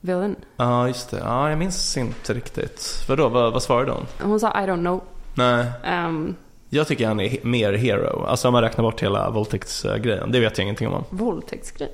[0.00, 0.36] villain?
[0.56, 1.18] Ja, just det.
[1.24, 3.04] Ja, jag minns inte riktigt.
[3.08, 4.06] Vadå, vad, vad svarade hon?
[4.22, 5.00] Hon sa I don't know.
[5.34, 5.66] Nej,
[6.06, 6.34] Um,
[6.70, 8.24] jag tycker han är he- mer hero.
[8.26, 10.32] Alltså om man räknar bort hela våldtäktsgrejen.
[10.32, 11.04] Det vet jag ingenting om.
[11.10, 11.90] våldtäktsgrej.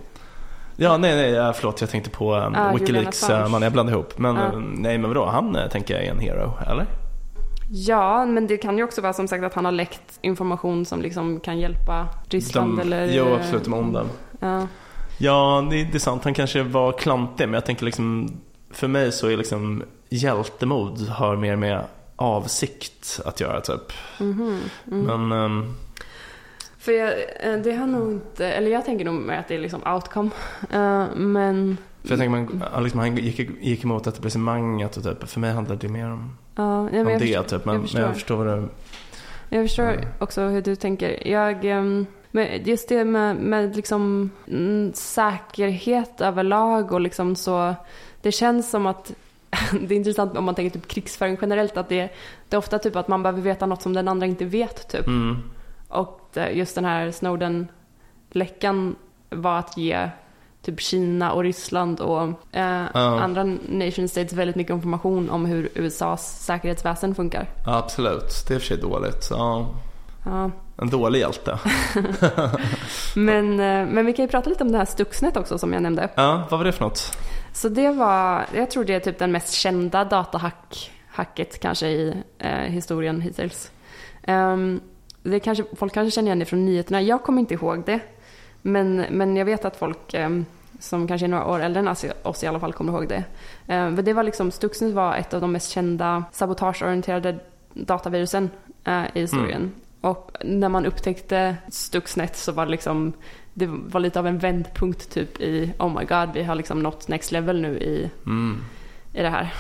[0.77, 1.81] Ja, nej, nej, förlåt.
[1.81, 4.19] Jag tänkte på um, Ah, Wikileaks, uh, man jag blandade ihop.
[4.19, 4.53] Men Ah.
[4.77, 5.27] nej, men vadå?
[5.27, 6.87] Han eh, tänker jag är en hero, eller?
[7.73, 11.03] Ja, men det kan ju också vara som sagt att han har läckt information som
[11.03, 13.07] liksom kan hjälpa Ryssland De- eller...
[13.07, 14.07] Jo, absolut, de onda.
[14.41, 14.67] Ja.
[15.19, 16.25] Ja, det, det är sant.
[16.25, 18.31] Han kanske var klantig, men jag tänker liksom
[18.71, 21.85] för mig så är liksom hjältemod har mer med
[22.17, 23.93] avsikt att göra typ.
[24.21, 24.61] Mhm,
[24.93, 25.03] mm.
[25.29, 25.75] Men ehm,
[26.79, 29.59] För jag, eh, det har nog inte, eller jag tänker nog med att det är
[29.59, 30.31] liksom outcome.
[30.71, 35.29] Eh, men för jag tänker man, han liksom, han gick, gick emot etablissemanget och typ,
[35.29, 37.65] för mig handlade det mer om, ja, nej, men om jag, det förstår, typ.
[37.65, 38.01] Men jag men förstår.
[38.03, 38.69] jag förstår vad du...
[39.57, 40.05] jag förstår Mm.
[40.19, 41.29] också hur du tänker.
[41.29, 47.75] Jag, ehm, men just det med, med liksom mm, säkerhet överlag och liksom så.
[48.23, 49.13] Det känns som att
[49.81, 52.09] det är intressant om man tänker typ krigsföring generellt att det,
[52.49, 55.07] det är ofta typ att man behöver veta något som den andra inte vet typ.
[55.07, 55.37] Mm.
[55.89, 58.97] Och det- just den här Snowden-läckan
[59.31, 60.09] var att ge
[60.63, 63.21] typ Kina och Ryssland och eh, Ja.
[63.21, 67.47] andra nation states väldigt mycket information om hur USAs säkerhetsväsen funkar.
[67.67, 68.45] Ja, absolut.
[68.49, 69.27] Det är för sig dåligt.
[69.31, 69.67] Ja,
[70.25, 70.51] Ja.
[70.77, 71.59] en dålig hjälte.
[73.17, 75.83] Men, eh, men vi kan ju prata lite om det här Stuxnet också som jag
[75.83, 76.09] nämnde.
[76.15, 77.17] Ja, vad var det för något?
[77.53, 82.51] Så det var, jag tror det är typ den mest kända datahacket kanske i eh,
[82.51, 83.71] historien hittills.
[84.23, 84.81] Ehm,
[85.23, 87.03] det kanske, folk kanske känner igen det från nyheterna.
[87.03, 88.01] Jag kommer inte ihåg det.
[88.63, 90.45] Men, men jag vet att folk ehm,
[90.79, 91.89] som kanske är några år äldre än
[92.23, 93.25] oss, i alla fall kommer ihåg det.
[93.67, 97.39] Men det var liksom, Stuxnet var ett av de mest kända sabotageorienterade
[97.75, 98.51] datavirusen
[98.85, 99.73] eh, i historien.
[100.01, 103.13] Och när man upptäckte Stuxnet så var det liksom
[103.55, 107.09] det var lite av en vändpunkt typ i oh my god vi har liksom nått
[107.09, 108.59] next level nu i, Mm.
[109.15, 109.53] i det här.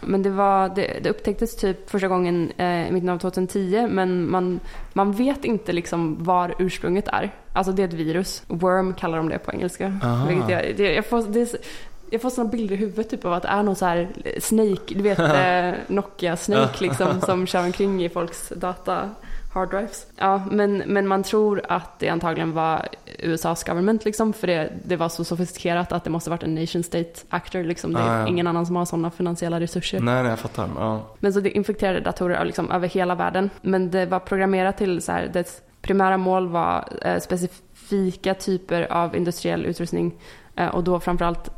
[0.00, 4.30] Men det, var, det, det upptäcktes typ första gången eh, i mitten av 2010 men
[4.30, 4.60] man,
[4.92, 7.30] man vet inte liksom var ursprunget är.
[7.52, 8.42] Alltså det är ett virus.
[8.46, 9.98] Worm kallar de det på engelska.
[10.02, 10.26] Aha.
[10.26, 11.54] Vilket jag, det, jag, får, det,
[12.10, 14.08] jag får såna bilder i huvudet typ av att det är någon så här
[14.40, 19.10] Snake, du vet eh, Nokia Snake liksom som kör omkring i folks data
[19.58, 20.06] hard drives.
[20.16, 22.88] Ja, men, men man tror att det antagligen var
[23.18, 26.82] USAs government liksom, för det, det var så sofistikerat att det måste varit en nation
[26.82, 27.92] state actor liksom.
[27.92, 28.26] Det är Ah, ja.
[28.26, 30.00] ingen annan som har sådana finansiella resurser.
[30.00, 30.68] Nej, nej, jag fattar.
[30.76, 31.00] Ja.
[31.20, 33.50] Men så det infekterade datorer liksom över hela världen.
[33.62, 39.16] Men det var programmerat till så här, dess primära mål var eh, specifika typer av
[39.16, 40.14] industriell utrustning
[40.56, 41.50] eh, och då framförallt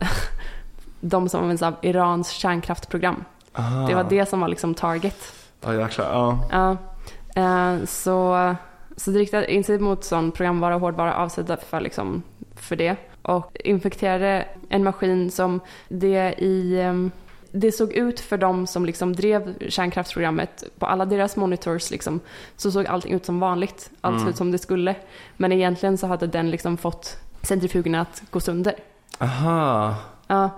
[1.01, 3.24] de som används av Irans kärnkraftprogram.
[3.55, 3.86] Aha.
[3.88, 5.16] Det var det som var liksom target.
[5.61, 6.07] Ja, jäklar.
[6.12, 6.38] Ja.
[6.51, 6.76] Ja,
[7.87, 8.55] så,
[8.97, 12.22] så det riktade in sig mot sån programvara och hårdvara avsedda för, liksom,
[12.57, 12.97] för det.
[13.22, 16.81] Och infekterade en maskin som det i...
[16.81, 17.11] ehm,
[17.53, 22.20] Det såg ut för dem som liksom drev kärnkraftsprogrammet, på alla deras monitors liksom,
[22.57, 23.91] så såg allting ut som vanligt.
[24.01, 24.31] Allt såg Mm.
[24.31, 24.95] ut som det skulle.
[25.37, 28.74] Men egentligen så hade den liksom fått centrifugerna att gå sönder.
[29.18, 29.95] Aha.
[30.26, 30.51] Ja,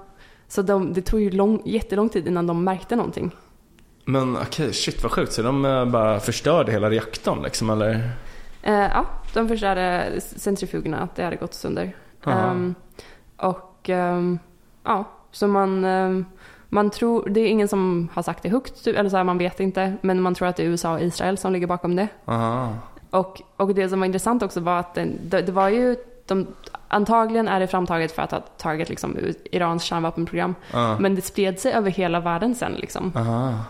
[0.49, 3.31] så de, det tog ju lång, jättelång tid innan de märkte någonting.
[4.05, 5.33] Men okej, shit vad sjukt.
[5.33, 8.11] Så de eh, bara förstörde hela reaktorn liksom, eller?
[8.63, 11.97] Eh, ja, de förstörde centrifugerna, att det hade gått sönder.
[12.27, 12.75] Ehm,
[13.37, 14.39] och ehm,
[14.85, 16.25] ja, så man, ehm,
[16.69, 19.39] man tror, det är ingen som har sagt det högt, typ, eller så här, man
[19.39, 22.09] vet inte, men man tror att det är USA och Israel som ligger bakom det.
[22.25, 22.75] Aha.
[23.11, 25.97] Och, och det som var intressant också var att den, det, det var ju,
[26.27, 26.47] de,
[26.89, 29.17] antagligen är det framtaget för att ha target liksom,
[29.53, 30.99] Irans kärnvapenprogram, Ja.
[30.99, 33.13] men det spred sig över hela världen sen liksom.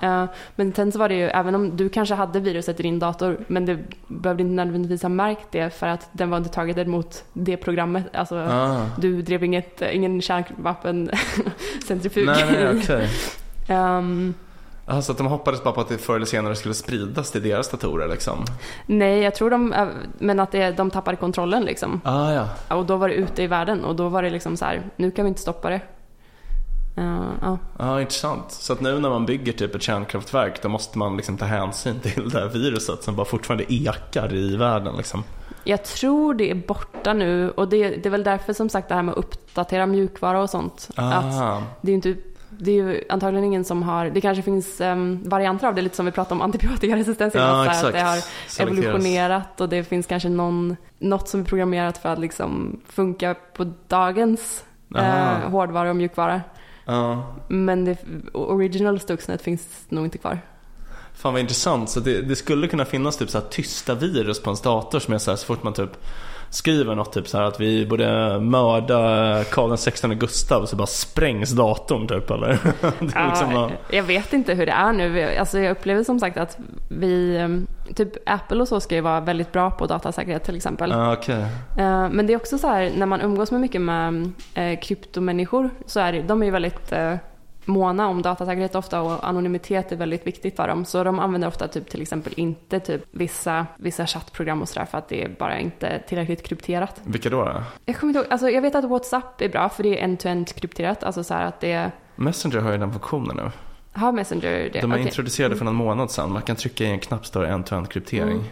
[0.02, 0.24] Eh,
[0.56, 3.44] men sen så var det ju, även om du kanske hade viruset i din dator,
[3.46, 7.24] men du behövde inte nödvändigtvis ha märkt det för att den var inte targeted mot
[7.32, 8.04] det programmet.
[8.16, 8.86] Alltså, Ah.
[8.98, 12.26] du drev inget, ingen kärnvapencentrifug.
[12.26, 13.08] Nej, nej, okej.
[13.68, 14.34] Ehm,
[14.86, 17.70] Alltså att de hoppades bara på att det förr eller senare skulle spridas till deras
[17.70, 18.44] datorer liksom?
[18.86, 19.86] nej, jag tror de, eh,
[20.18, 22.00] men att det, de tappade kontrollen liksom.
[22.04, 22.48] Ah, ja.
[22.76, 25.10] Och då var det ute i världen och då var det liksom så här, nu
[25.10, 25.80] kan vi inte stoppa det.
[26.96, 27.58] Eh, ja.
[27.78, 28.44] Ja, intressant.
[28.52, 32.00] Så att nu när man bygger typ ett kärnkraftverk då måste man liksom ta hänsyn
[32.00, 35.24] till det här viruset som bara fortfarande ekar i världen liksom.
[35.64, 38.94] Jag tror det är borta nu och det, det är väl därför som sagt det
[38.94, 40.88] här med att uppdatera mjukvara och sånt.
[40.96, 41.62] Att Ah.
[41.80, 42.16] det är inte
[42.64, 45.96] det är ju antagligen ingen som har, det kanske finns em, varianter av det, lite
[45.96, 47.84] som vi pratade om antibiotikaresistens Ja, exakt.
[47.84, 48.60] att det har Selekteras.
[48.60, 53.72] evolutionerat och det finns kanske någon, något som är programmerat för att liksom funka på
[53.88, 54.64] dagens
[54.96, 56.40] eh, hårdvara och mjukvara.
[56.84, 57.34] Ja.
[57.48, 57.96] Men det
[58.32, 60.38] original Stuxnet finns nog inte kvar.
[61.14, 61.90] Fan vad intressant.
[61.90, 65.18] Så det, det skulle kunna finnas typ så tysta virus på ens dator som är
[65.18, 65.90] så här så fort man typ
[66.52, 71.50] skriver något typ så här att vi borde mörda Karl XVI Gustav så bara sprängs
[71.52, 72.50] datorn typ eller?
[73.00, 75.36] liksom Ja, bara, jag vet inte hur det är nu.
[75.38, 79.20] Alltså jag upplever som sagt att vi, ehm, typ Apple och så ska ju vara
[79.20, 80.90] väldigt bra på datasäkerhet till exempel.
[80.90, 81.42] ja okej.
[81.78, 85.70] Eh, Men det är också så här, när man umgås med mycket med eh, kryptomänniskor
[85.86, 87.14] så är det, de är ju väldigt eh,
[87.64, 90.84] måna om datasäkerhet ofta och anonymitet är väldigt viktigt för dem.
[90.84, 94.98] Så de använder ofta typ till exempel inte typ vissa, vissa chattprogram och sådär för
[94.98, 97.00] att det är bara inte tillräckligt krypterat.
[97.04, 97.62] Vilka då?
[97.84, 100.54] Jag kommer inte ihåg, alltså jag vet att WhatsApp är bra för det är end-to-end
[100.54, 103.50] krypterat, alltså så att det Messenger har ju den funktionen nu.
[104.00, 104.80] har Messenger det.
[104.80, 105.06] De har Okej.
[105.06, 106.32] introducerat det för någon månad sedan.
[106.32, 108.30] Man kan trycka i en knapp det end-to-end kryptering.
[108.32, 108.44] Mm.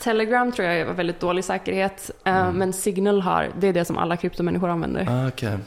[0.00, 2.54] Telegram tror jag var väldigt dålig säkerhet, eh, Mm.
[2.56, 5.06] men Signal har, det är det som alla kryptomänniskor använder.
[5.10, 5.58] Ah, okej.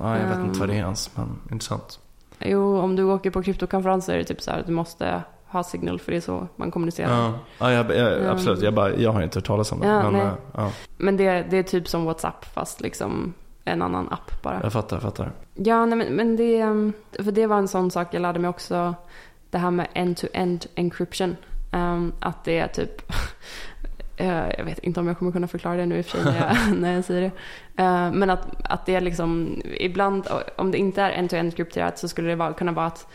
[0.00, 0.44] Ja, jag vet Um.
[0.44, 1.98] inte vad det är ens, men intressant.
[2.38, 5.98] Jo, om du åker på kryptokonferenser är det typ så här, du måste ha Signal
[6.00, 7.10] för det är så man kommunicerar.
[7.10, 8.28] Ja, ja jag, jag, Um.
[8.28, 8.62] absolut.
[8.62, 9.86] Jag, bara, jag har inte hört talas om det.
[9.86, 13.34] Ja, men, eh, ja, Men det, det är typ som WhatsApp fast liksom
[13.64, 14.60] en annan app bara.
[14.62, 15.32] jag fattar, jag fattar.
[15.54, 18.48] Ja, nej, men, men det, um, för det var en sån sak jag lärde mig
[18.48, 18.94] också.
[19.50, 21.36] Det här med end-to-end encryption.
[21.72, 23.12] Um, att det är typ,
[24.26, 26.46] jag vet inte om jag kommer kunna förklara det nu i och för sig när
[26.46, 27.30] jag, när jag säger det.
[27.82, 32.08] Eh, men att, att det är liksom, ibland om det inte är end-to-end krypterat så
[32.08, 33.06] skulle det kunna vara att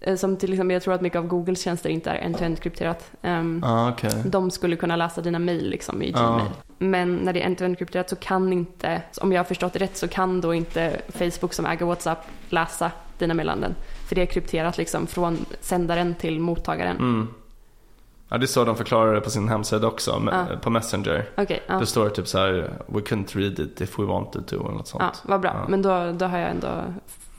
[0.00, 3.10] eh, som till exempel, jag tror att mycket av Googles tjänster inte är end-to-end krypterat.
[3.22, 4.22] Um, Ja, okej.
[4.24, 6.10] de skulle kunna läsa dina mejl liksom i.
[6.10, 6.50] Gmail.
[6.78, 9.96] Men när det är end-to-end krypterat så kan inte, om jag har förstått det rätt,
[9.96, 13.74] så kan då inte Facebook som äger WhatsApp läsa dina meddelanden.
[14.08, 16.96] För det är krypterat liksom från sändaren till mottagaren.
[16.96, 17.28] Mm.
[18.32, 20.46] Ja, det är så de förklarar det på sin hemsida också, Ja.
[20.62, 21.28] på Messenger.
[21.36, 21.74] Okej, ja.
[21.78, 24.88] Det står typ så här, we couldn't read it if we wanted to, eller något
[24.88, 25.02] sånt.
[25.06, 25.66] ja, vad bra.
[25.68, 26.68] Men då, då har jag ändå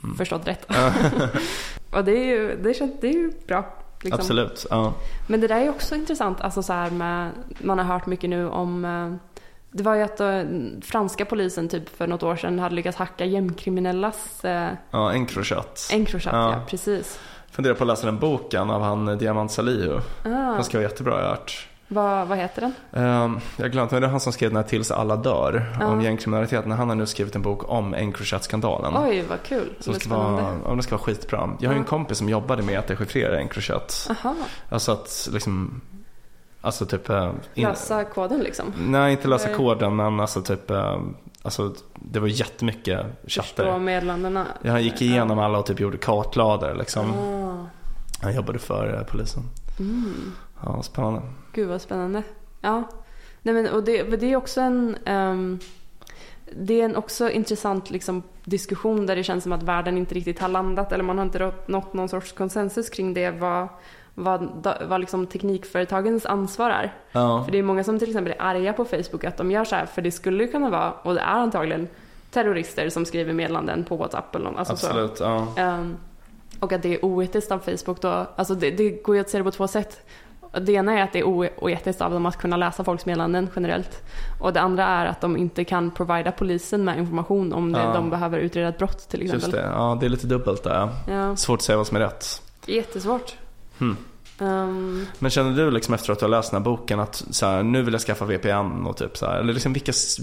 [0.04, 0.16] Mm.
[0.16, 0.66] förstått rätt.
[1.90, 3.64] Och det är ju, det känns, det är ju bra.
[4.00, 4.20] Liksom.
[4.20, 4.92] Absolut, ja.
[5.26, 8.48] Men det där är också intressant, alltså så här med, man har hört mycket nu
[8.48, 9.14] om eh,
[9.70, 10.42] det var ju att eh,
[10.82, 15.88] franska polisen typ för något år sedan hade lyckats hacka gängkriminellas eh, Ja, Encrochat.
[15.92, 16.52] Encrochat, Ja.
[16.52, 16.60] ja.
[16.66, 17.18] precis.
[17.52, 19.96] Funderar på att läsa den boken av han eh, Diamant Salihu.
[20.24, 21.68] Ah, Den ska vara jättebra, jag hört.
[21.88, 23.04] vad, vad heter den?
[23.04, 25.76] Um, jag har glömt, men det är han som skrev den här Tills alla dör.
[25.80, 25.86] Ja.
[25.86, 26.70] Om gängkriminaliteten.
[26.70, 28.92] Han har nu skrivit en bok om Encrochat-skandalen.
[29.08, 29.72] Oj, vad kul.
[29.80, 31.50] Som ska vara, ja, den ska vara skitbra.
[31.60, 31.88] Jag har ju en Ja.
[31.90, 34.10] kompis som jobbade med att dechiffrera Encrochat.
[34.10, 34.34] Aha,
[34.68, 35.80] Alltså att liksom,
[36.60, 37.08] alltså typ...
[37.10, 38.72] eh, in- läsa koden liksom.
[38.78, 39.56] Nej, inte läsa Nej.
[39.56, 40.96] koden, men alltså typ, eh,
[41.42, 43.78] alltså det var jättemycket Förstå chatter.
[43.78, 44.46] meddelandena.
[44.62, 47.10] Ja, han gick igenom alla och typ gjorde kartlader liksom.
[47.10, 47.66] Ah.
[48.22, 49.42] Han jobbade för eh, polisen.
[49.78, 50.32] Mm.
[50.64, 51.22] Ja, spännande.
[51.52, 52.22] Gud vad spännande.
[52.60, 52.82] Ja.
[53.42, 54.96] Nej, men, och det, det är också en...
[55.04, 55.58] ehm,
[56.56, 60.38] det är en också intressant liksom, diskussion där det känns som att världen inte riktigt
[60.40, 63.68] har landat eller man har inte nått någon sorts konsensus kring det vad,
[64.14, 64.48] vad,
[64.88, 66.92] vad liksom teknikföretagens ansvar är.
[67.12, 69.64] Ja, För det är många som till exempel är arga på Facebook att de gör
[69.64, 71.88] så här för det skulle kunna vara, och det är antagligen,
[72.30, 74.58] terrorister som skriver meddelanden på WhatsApp eller något.
[74.58, 74.86] Alltså så.
[74.86, 75.20] absolut.
[75.20, 75.46] Ja.
[75.56, 75.96] Ehm,
[76.60, 78.26] och att det är oetiskt av Facebook då.
[78.36, 80.00] Alltså det, det går ju att se det på två sätt.
[80.60, 84.02] Det ena är att det är oetiskt av dem att kunna läsa folks meddelanden generellt.
[84.40, 87.92] Och det andra är att de inte kan provida polisen med information om det, Ja.
[87.92, 89.50] de behöver utreda ett brott till exempel.
[89.50, 90.88] Just det, ja det är lite dubbelt där.
[91.08, 92.42] Ja, Svårt att säga vad som är rätt.
[92.66, 93.36] jättesvårt.
[93.82, 93.96] Hmm.
[94.38, 97.46] Ehm, Men känner du liksom efter att du har läst den här boken att så
[97.46, 100.18] här, nu vill jag skaffa VPN och typ så här, eller liksom vilka s-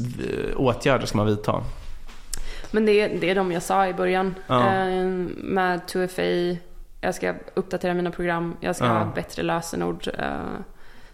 [0.56, 1.64] åtgärder ska man vidta?
[2.72, 4.36] men det, är- det är de jag sa i början.
[4.48, 4.64] Ja.
[4.70, 6.58] Ehm, med 2FA,
[7.02, 8.92] jag ska uppdatera mina program, jag ska Ja.
[8.92, 10.08] ha bättre lösenord.
[10.18, 10.26] eh,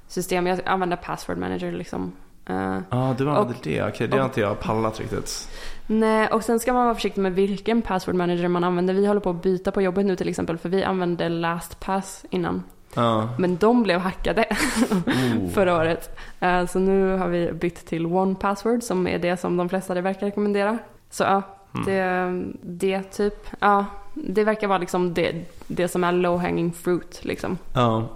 [0.08, 2.12] system, jag använder password manager liksom.
[2.50, 2.56] Eh,
[2.90, 3.84] Ja, du använder Och- det.
[3.84, 5.50] Okej, det har inte jag pallat riktigt.
[5.88, 8.94] Nej, och sen ska man vara försiktig med vilken password manager man använder.
[8.94, 12.64] Vi håller på att byta på jobbet nu till exempel för vi använde LastPass innan.
[12.94, 13.30] Ja.
[13.38, 14.46] Men de blev hackade
[14.92, 15.50] Oh.
[15.50, 16.18] förra året.
[16.40, 20.26] Eh, Så nu har vi bytt till OnePassword som är det som de flesta verkar
[20.26, 20.78] rekommendera.
[21.10, 21.42] Så ja,
[21.76, 21.86] Mm.
[21.86, 25.36] det, det typ, ja, det verkar vara liksom det,
[25.68, 27.58] det som är low hanging fruit liksom.
[27.74, 28.08] Ja.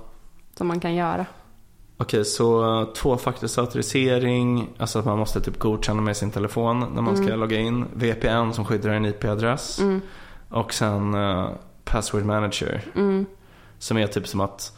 [0.55, 1.26] Som man kan göra.
[2.02, 7.16] Okej, så uh, tvåfaktorsautorisering, alltså att man måste typ godkänna med sin telefon när man
[7.18, 7.39] ska Mm.
[7.39, 7.86] logga in.
[7.93, 9.80] VPN som skyddar en IP-adress.
[9.80, 10.02] Mm,
[10.50, 11.50] Och sen uh,
[11.84, 12.82] password manager.
[12.95, 13.26] mm,
[13.80, 14.78] Som är typ som att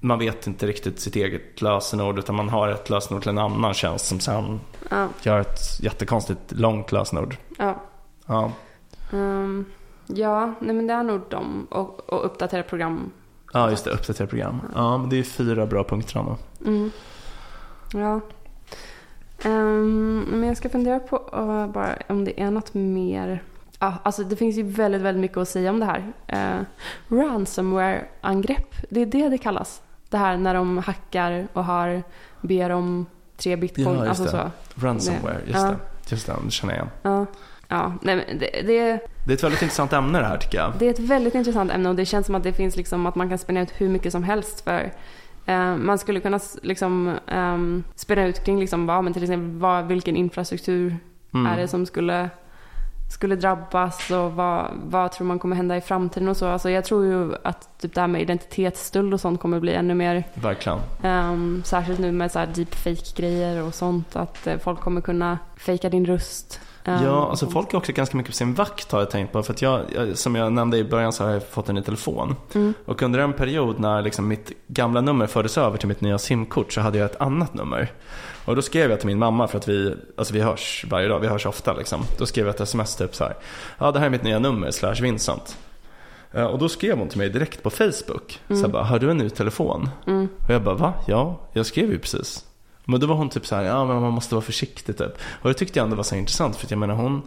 [0.00, 3.74] man vet inte riktigt sitt eget lösenord utan man har ett lösenord till en annan
[3.74, 4.60] tjänst som sen
[4.90, 7.36] ja, gör ett jättekonstigt långt lösenord.
[7.58, 7.82] ja.
[8.26, 8.52] Ja,
[9.12, 9.64] Ehm,
[10.06, 11.66] ja, nej men det är nog de.
[11.70, 13.10] Och, och uppdatera program
[13.54, 14.60] ja just det, uppdatera program.
[14.74, 16.36] Ja, men det är fyra bra punkter ändå.
[16.66, 16.90] Mm.
[17.92, 18.20] Ja.
[19.42, 23.42] Ehm, men jag ska fundera på uh, bara om det är något mer.
[23.78, 26.12] Ja, alltså det finns ju väldigt, väldigt mycket att säga om det här.
[26.26, 26.60] Eh,
[27.08, 29.82] Ransomware-angrepp, det är det det kallas.
[30.08, 32.02] Det här när de hackar och har,
[32.40, 33.86] ber om tre bitcoin.
[33.98, 34.50] Ja, just alltså det.
[34.74, 34.86] så.
[34.86, 35.62] Ransomware, just Ja.
[35.64, 35.76] det.
[36.10, 36.90] Just det, det känner jag igen.
[37.02, 37.26] Ja,
[37.68, 40.72] ja nej, det, det, Det är ett väldigt intressant ämne det här tycker jag.
[40.78, 43.14] det är ett väldigt intressant ämne och det känns som att det finns liksom att
[43.14, 44.92] man kan spänna ut hur mycket som helst för
[45.46, 49.86] eh, man skulle kunna liksom um, spänna ut kring liksom vad, men till exempel vad,
[49.86, 50.96] vilken infrastruktur
[51.34, 51.52] Mm.
[51.52, 52.30] är det som skulle,
[53.12, 56.46] skulle drabbas och vad, vad tror man kommer hända i framtiden och så.
[56.48, 59.94] Alltså jag tror ju att typ det här med identitetsstöld och sånt kommer bli ännu
[59.94, 60.78] mer, Verkligen.
[61.02, 65.88] um, särskilt nu med så här deepfake-grejer och sånt, att eh, folk kommer kunna fejka
[65.88, 66.60] din röst.
[66.84, 69.42] Ja, och alltså folk är också ganska mycket på sin vakt har jag tänkt på.
[69.42, 69.80] För att jag,
[70.14, 72.36] som jag nämnde i början så har jag fått en ny telefon.
[72.54, 72.74] Mm.
[72.84, 76.72] Och under en period när liksom mitt gamla nummer fördes över till mitt nya simkort
[76.72, 77.92] så hade jag ett annat nummer.
[78.44, 81.18] Och då skrev jag till min mamma för att vi, alltså vi hörs varje dag,
[81.20, 82.02] vi hörs ofta liksom.
[82.18, 83.34] Då skrev jag ett sms typ så här.
[83.78, 85.58] Ja, det här är mitt nya nummer, slash Vincent.
[86.32, 88.40] Eh, Och då skrev hon till mig direkt på Facebook.
[88.48, 89.88] Så jag bara, har du en ny telefon?
[90.06, 90.28] Mm.
[90.46, 90.92] Och jag bara, va?
[91.06, 92.44] Ja, jag skrev ju precis.
[92.84, 95.12] Men då var hon typ så här, ja men man måste vara försiktig typ.
[95.42, 97.22] Och det tyckte jag ändå var så intressant för att jag menar hon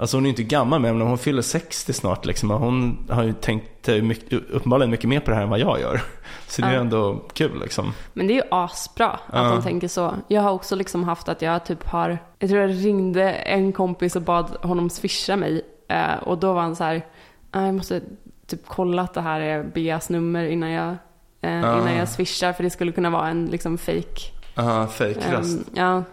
[0.00, 3.22] Alltså hon är ju inte gammal men hon fyller 60 snart liksom och hon har
[3.24, 6.00] ju tänkt eh, mycket, uppenbarligen mycket mer på det här än vad jag gör.
[6.46, 6.80] Så det är Ja.
[6.80, 7.92] ändå kul liksom.
[8.12, 9.42] Men det är ju asbra att Ja.
[9.50, 10.14] de tänker så.
[10.28, 14.16] Jag har också liksom haft att jag typ har, jag tror jag ringde en kompis
[14.16, 15.62] och bad honom swisha mig.
[15.88, 17.06] Eh, och då var han så här,
[17.50, 18.00] "Ah, jag måste
[18.46, 20.88] typ kolla att det här är Beas nummer innan jag,
[21.40, 21.78] eh, Ja.
[21.80, 22.52] innan jag swishar.
[22.52, 24.20] För det skulle kunna vara en liksom fake.
[24.58, 25.58] Ja, fejkröst.
[25.58, 26.04] Ehm, ja.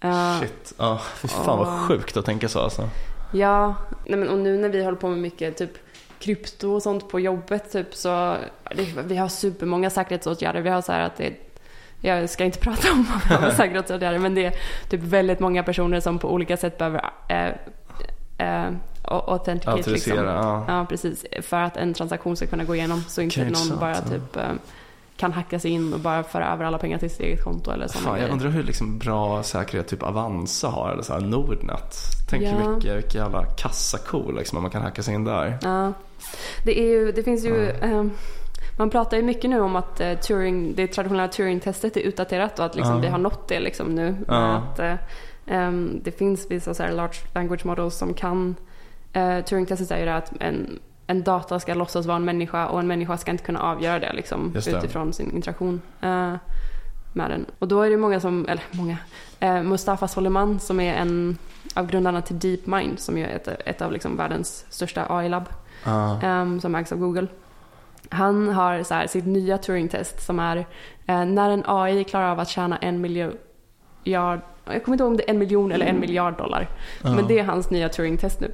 [0.00, 1.78] Eh, Shit, ja fy fan vad Ja.
[1.88, 2.88] sjukt att tänka så alltså.
[3.32, 3.74] Ja,
[4.06, 5.70] nej men och nu när vi håller på med mycket typ
[6.18, 8.36] krypto och sånt på jobbet typ så
[8.76, 10.60] det, vi har supermånga säkerhetsåtgärder.
[10.60, 11.32] Vi har så här att det
[12.00, 14.54] jag ska inte prata om vad för säkerhetsåtgärder men det är
[14.88, 17.46] typ väldigt många personer som på olika sätt behöver äh,
[18.38, 18.72] äh,
[19.02, 20.34] authenticate Auktorisera, liksom.
[20.34, 20.64] ja.
[20.68, 21.26] Ja, precis.
[21.42, 24.00] För att en transaktion ska kunna gå igenom så inte någon bara ja.
[24.00, 24.52] typ eh,
[25.24, 27.88] kan hacka sig in och bara föra över alla pengar till sitt eget konto eller
[27.88, 31.94] sådana Fan, jag undrar hur liksom bra säkerhet typ Avanza har eller så här Nordnet.
[32.30, 32.70] Tänk hur Ja.
[32.74, 35.58] mycket, vilka jävla kassako liksom om man kan hacka sig in där.
[35.62, 35.92] Ja,
[36.64, 37.70] det, är ju, det finns ju...
[37.70, 38.10] ehm,
[38.78, 42.64] man pratar ju mycket nu om att eh, Turing, det traditionella Turing-testet är utdaterat och
[42.64, 43.00] att liksom, Ja.
[43.00, 44.16] vi har nått det liksom nu.
[44.28, 44.34] Ja.
[44.56, 44.94] Att, eh,
[45.46, 48.54] ehm, det finns vissa så large language models som kan...
[49.16, 53.16] Uh, Turing-testet säger att en, en data ska låtsas vara en människa och en människa
[53.16, 54.66] ska inte kunna avgöra det, liksom, det.
[54.70, 56.34] utifrån sin interaktion eh,
[57.12, 57.46] med den.
[57.58, 58.96] Och då är det många som, eller många,
[59.40, 61.38] eh, Mustafa Soleiman som är en
[61.74, 65.48] av grundarna till DeepMind som ju är ett, ett av liksom världens största AI-labb
[65.84, 66.20] Ja.
[66.22, 67.26] ehm, som ägs av Google.
[68.08, 70.56] Han har så här, sitt nya Turing-test som är
[71.06, 73.36] eh, när en AI klarar av att tjäna en miljard,
[74.04, 76.68] jag kommer inte ihåg om det är en miljon eller en miljard dollar.
[77.02, 78.50] Men det är hans nya Turing-test nu.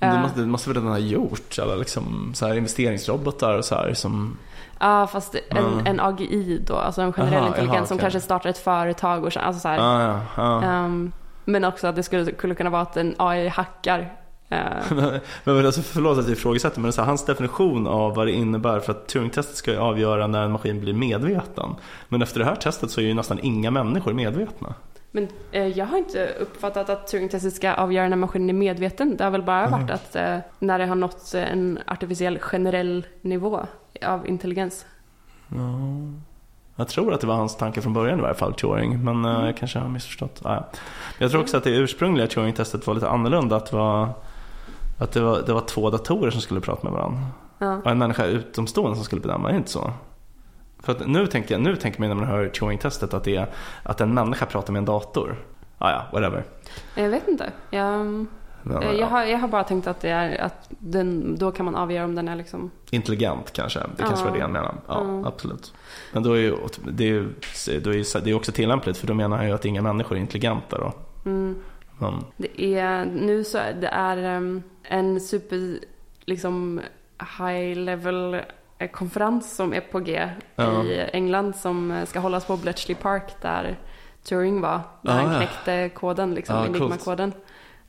[0.00, 1.58] Det, måste, det måste väl redan ha gjort?
[1.58, 4.36] Eller liksom så här investeringsrobotar och så här som...
[4.78, 8.02] Ja, fast en, en AGI då, alltså en generell Aha, intelligens jaha, som okej.
[8.02, 11.12] kanske startar ett företag och så, alltså så här, Ja, ja, ehm,
[11.44, 14.14] Men också att det skulle, skulle kunna vara att en AI hackar.
[14.48, 14.58] eh,
[14.90, 18.32] men men alltså, förlåt att jag ifrågasätter men så här, hans definition av vad det
[18.32, 21.74] innebär för att Turing-testet ska ju avgöra när en maskin blir medveten.
[22.08, 24.74] Men efter det här testet så är ju nästan inga människor medvetna.
[25.10, 29.16] Men eh, jag har inte uppfattat att Turing-testet ska avgöra när maskinen är medveten.
[29.16, 33.06] Det har väl bara varit att eh, när det har nått eh, en artificiell generell
[33.20, 33.60] nivå
[34.06, 34.86] av intelligens.
[36.76, 39.04] Jag tror att det var hans tanke från början i varje fall, Turing.
[39.04, 40.40] Men eh, jag kanske har missförstått.
[40.44, 40.68] Ah, ja.
[41.18, 43.56] Jag tror också att det ursprungliga Turing-testet var lite annorlunda.
[43.56, 44.08] Att, det var,
[44.98, 47.20] att det, var, det var två datorer som skulle prata med varandra.
[47.58, 47.76] Ja.
[47.76, 49.92] Och en människa utomstående som skulle bedöma, är det inte så?
[50.82, 53.48] För att nu tänker, jag, nu tänker man när man hör Turing-testet att det är
[53.82, 55.36] att en människa pratar med en dator.
[55.78, 56.44] Ah, ja, whatever.
[56.94, 57.52] Jag vet inte.
[57.70, 58.06] Jag,
[58.62, 61.50] Men, eh, ja, jag, har, jag har bara tänkt att det är att den, då
[61.52, 62.70] kan man avgöra om den är liksom...
[62.90, 64.30] Intelligent kanske, det kanske Ja.
[64.30, 64.74] var det han menade.
[64.86, 65.28] Ja, Ja.
[65.28, 65.74] absolut.
[66.12, 66.54] Men då är ju,
[66.90, 67.22] det är ju
[67.80, 70.20] då är det är också tillämpligt för då menar han ju att inga människor är
[70.20, 70.92] intelligenta då.
[71.30, 71.56] Mm.
[71.98, 75.78] Men, Det är, nu så är det är ehm, en super,
[76.24, 76.80] liksom
[77.38, 78.40] high level
[78.88, 80.84] konferens som är på G Ja.
[80.84, 83.78] i England som eh, ska hållas på Bletchley Park där
[84.24, 84.80] Turing var.
[85.02, 85.38] När Ah, han ja.
[85.38, 86.66] knäckte koden, liksom, Ah.
[86.66, 87.32] Enigma-koden.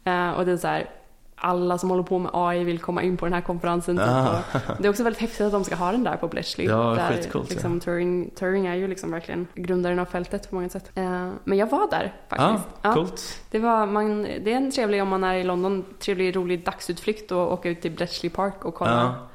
[0.03, 0.89] Eh, och det är så här,
[1.35, 3.97] alla som håller på med AI vill komma in på den här konferensen.
[3.97, 4.07] Typ.
[4.07, 4.39] Ah.
[4.79, 6.67] Det är också väldigt häftigt att de ska ha den där på Bletchley.
[6.67, 7.53] Ja, där, skitcoolt, ja.
[7.53, 10.91] liksom, Turing, Turing är ju liksom verkligen grundaren av fältet på många sätt.
[10.95, 12.69] Eh, men jag var där ah, faktiskt.
[12.81, 12.93] Ja.
[12.93, 13.39] coolt.
[13.51, 17.31] Det, var, man, det är en trevlig, om man är i London, trevlig rolig dagsutflykt
[17.31, 19.27] och åka ut till Bletchley Park och kolla Ja.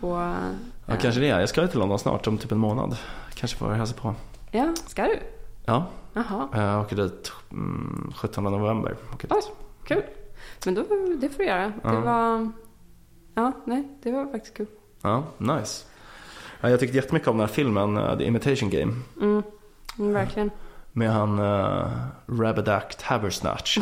[0.00, 0.34] på...
[0.90, 1.26] Ja, eh, kanske det.
[1.26, 2.96] Jag ska till London snart om typ en månad.
[3.34, 4.14] Kanske får hälsa på.
[4.50, 5.18] Ja, ska du?
[5.64, 8.96] Ja, Jaha, jag åker dit mm, 17 november.
[9.14, 9.36] Åker dit.
[9.36, 9.42] Oj.
[9.84, 10.02] kul.
[10.64, 10.82] Men då,
[11.20, 11.72] det får du göra.
[11.82, 12.50] Det var...
[13.34, 14.66] Ja, nej, det var faktiskt kul.
[15.02, 15.84] Ja, nice.
[16.60, 18.92] Ja, jag tyckte jättemycket om den här filmen, uh, The Imitation Game.
[19.20, 19.42] Mm,
[19.98, 20.50] mm, verkligen.
[20.92, 21.88] Med han uh,
[22.26, 23.78] Rabadact Haversnatch.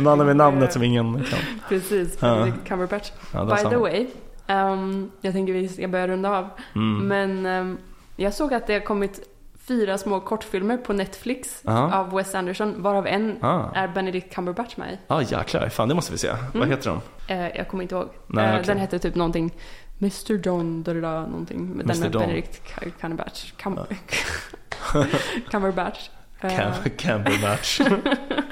[0.00, 1.38] Mannen med namnet som ingen kan.
[1.68, 2.20] Precis.
[2.20, 3.10] Benedict Cumberbatch.
[3.32, 3.78] Ja, By the samma.
[3.78, 4.06] way,
[4.48, 6.48] ehm, jag tänker vi ska börja runda av.
[6.74, 7.08] Mm.
[7.08, 7.78] Men ehm,
[8.16, 9.20] jag såg att det har kommit
[9.68, 11.94] fyra små kortfilmer på Netflix Ja.
[11.94, 13.64] av Wes Anderson, varav en Ah.
[13.74, 14.98] är Benedict Cumberbatch med i.
[15.06, 15.68] Ja, ah, jäklar.
[15.68, 16.30] Fan, det måste vi se.
[16.54, 17.00] Vad heter de?
[17.34, 18.08] Eh, jag kommer inte ihåg.
[18.26, 18.64] Nej, Eh, okej.
[18.66, 19.52] Den hette typ någonting
[20.00, 21.68] Mr John, da, da, da, någonting.
[21.68, 22.00] Men Den Mr.
[22.00, 22.22] med Don.
[22.22, 23.52] Benedict Cu- Cumberbatch.
[23.62, 23.78] Cum-
[25.50, 26.08] Cumberbatch.
[26.40, 27.80] Cam Camberbatch.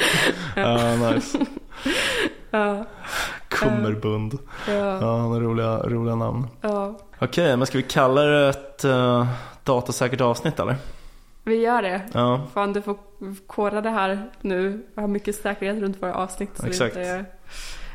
[0.57, 1.39] Ja, nice.
[3.63, 4.39] Ja, Kummerbund.
[4.69, 6.47] ja, Ja, roliga, roliga namn.
[6.61, 6.99] ja.
[7.19, 9.27] Okej, men ska vi kalla det ett uh,
[9.65, 10.77] datasäkert avsnitt eller?
[11.45, 12.01] Vi gör det.
[12.13, 12.97] Ja, Fan, du får
[13.47, 14.83] kora det här nu.
[14.95, 16.51] Jag har mycket säkerhet runt våra avsnitt.
[16.55, 16.95] så Exakt.
[16.95, 17.25] Det,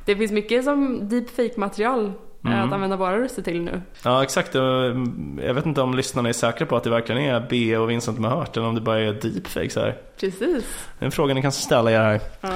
[0.05, 2.11] det finns mycket som deepfake-material eh,
[2.45, 2.59] Mm.
[2.67, 3.81] att använda våra röster till nu.
[4.03, 4.55] ja exakt.
[4.55, 8.17] Jag vet inte om lyssnarna är säkra på att det verkligen är B och Vincent
[8.17, 9.97] de har hört eller om det bara är deepfakes här.
[10.19, 10.65] Precis.
[10.99, 12.49] Det är en fråga ni kan ställa er här Ja.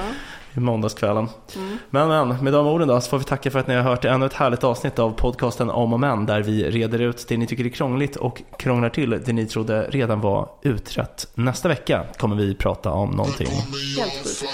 [0.62, 1.28] Måndagskvällen.
[1.56, 1.78] Mm.
[1.90, 4.04] Men, men med de orden då så får vi tacka för att ni har hört
[4.04, 7.46] ännu ett härligt avsnitt av podcasten Om och Men där vi reder ut det ni
[7.46, 11.28] tycker är krångligt och krånglar till det ni trodde redan var utrett.
[11.34, 13.46] Nästa vecka kommer vi prata om någonting.
[13.46, 14.44] Helt.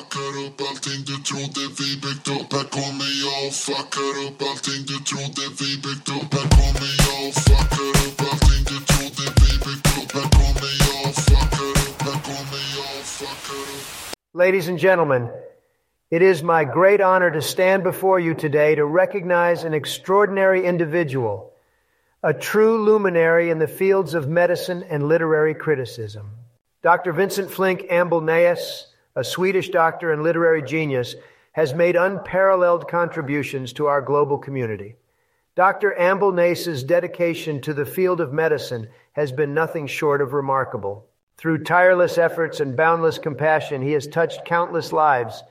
[14.34, 15.28] Ladies and gentlemen,
[16.13, 21.55] it is my great honor to stand before you today to recognize an extraordinary individual,
[22.23, 26.29] a true luminary in the fields of medicine and literary criticism.
[26.83, 27.15] Dr.
[27.15, 31.15] Vincent Flink Ambelnaeus, a Swedish doctor and literary genius,
[31.53, 34.97] has made unparalleled contributions to our global community.
[35.55, 35.99] Dr.
[35.99, 41.07] Ambelnace's dedication to the field of medicine has been nothing short of remarkable.
[41.39, 45.43] Through tireless efforts and boundless compassion, he has touched countless lives,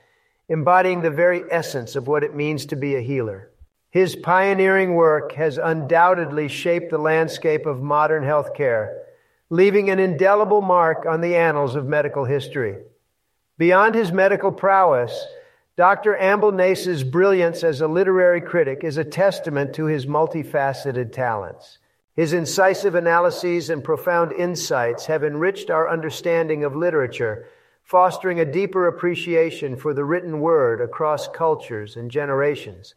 [0.52, 3.50] embodying the very essence of what it means to be a healer.
[3.88, 8.98] His pioneering work has undoubtedly shaped the landscape of modern healthcare,
[9.48, 12.76] leaving an indelible mark on the annals of medical history.
[13.56, 15.26] Beyond his medical prowess,
[15.78, 16.18] Dr.
[16.18, 21.78] Amble Nace's brilliance as a literary critic is a testament to his multifaceted talents.
[22.14, 27.46] His incisive analyses and profound insights have enriched our understanding of literature,
[27.82, 32.94] fostering a deeper appreciation for the written word across cultures and generations.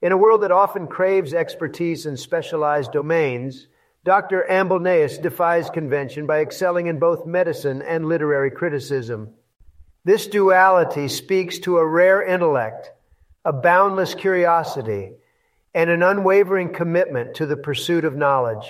[0.00, 3.66] In a world that often craves expertise in specialized domains,
[4.04, 4.46] Dr.
[4.48, 9.34] Amblenaeus defies convention by excelling in both medicine and literary criticism.
[10.04, 12.92] This duality speaks to a rare intellect,
[13.44, 15.12] a boundless curiosity,
[15.74, 18.68] and an unwavering commitment to the pursuit of knowledge.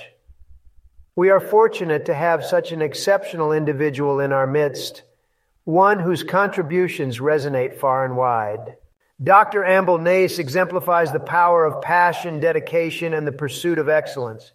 [1.14, 5.02] We are fortunate to have such an exceptional individual in our midst,
[5.68, 8.78] one whose contributions resonate far and wide.
[9.22, 9.62] Dr.
[9.62, 14.52] Amble Nace exemplifies the power of passion, dedication, and the pursuit of excellence.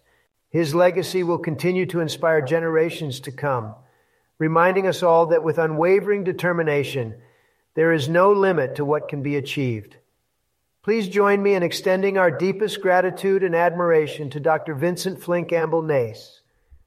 [0.50, 3.76] His legacy will continue to inspire generations to come,
[4.40, 7.14] reminding us all that with unwavering determination,
[7.74, 9.96] there is no limit to what can be achieved.
[10.82, 14.74] Please join me in extending our deepest gratitude and admiration to Dr.
[14.74, 16.40] Vincent Flink Amble Nace,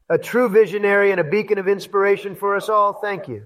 [0.09, 2.91] a true visionary and a beacon of inspiration for us all.
[2.91, 3.45] Thank you.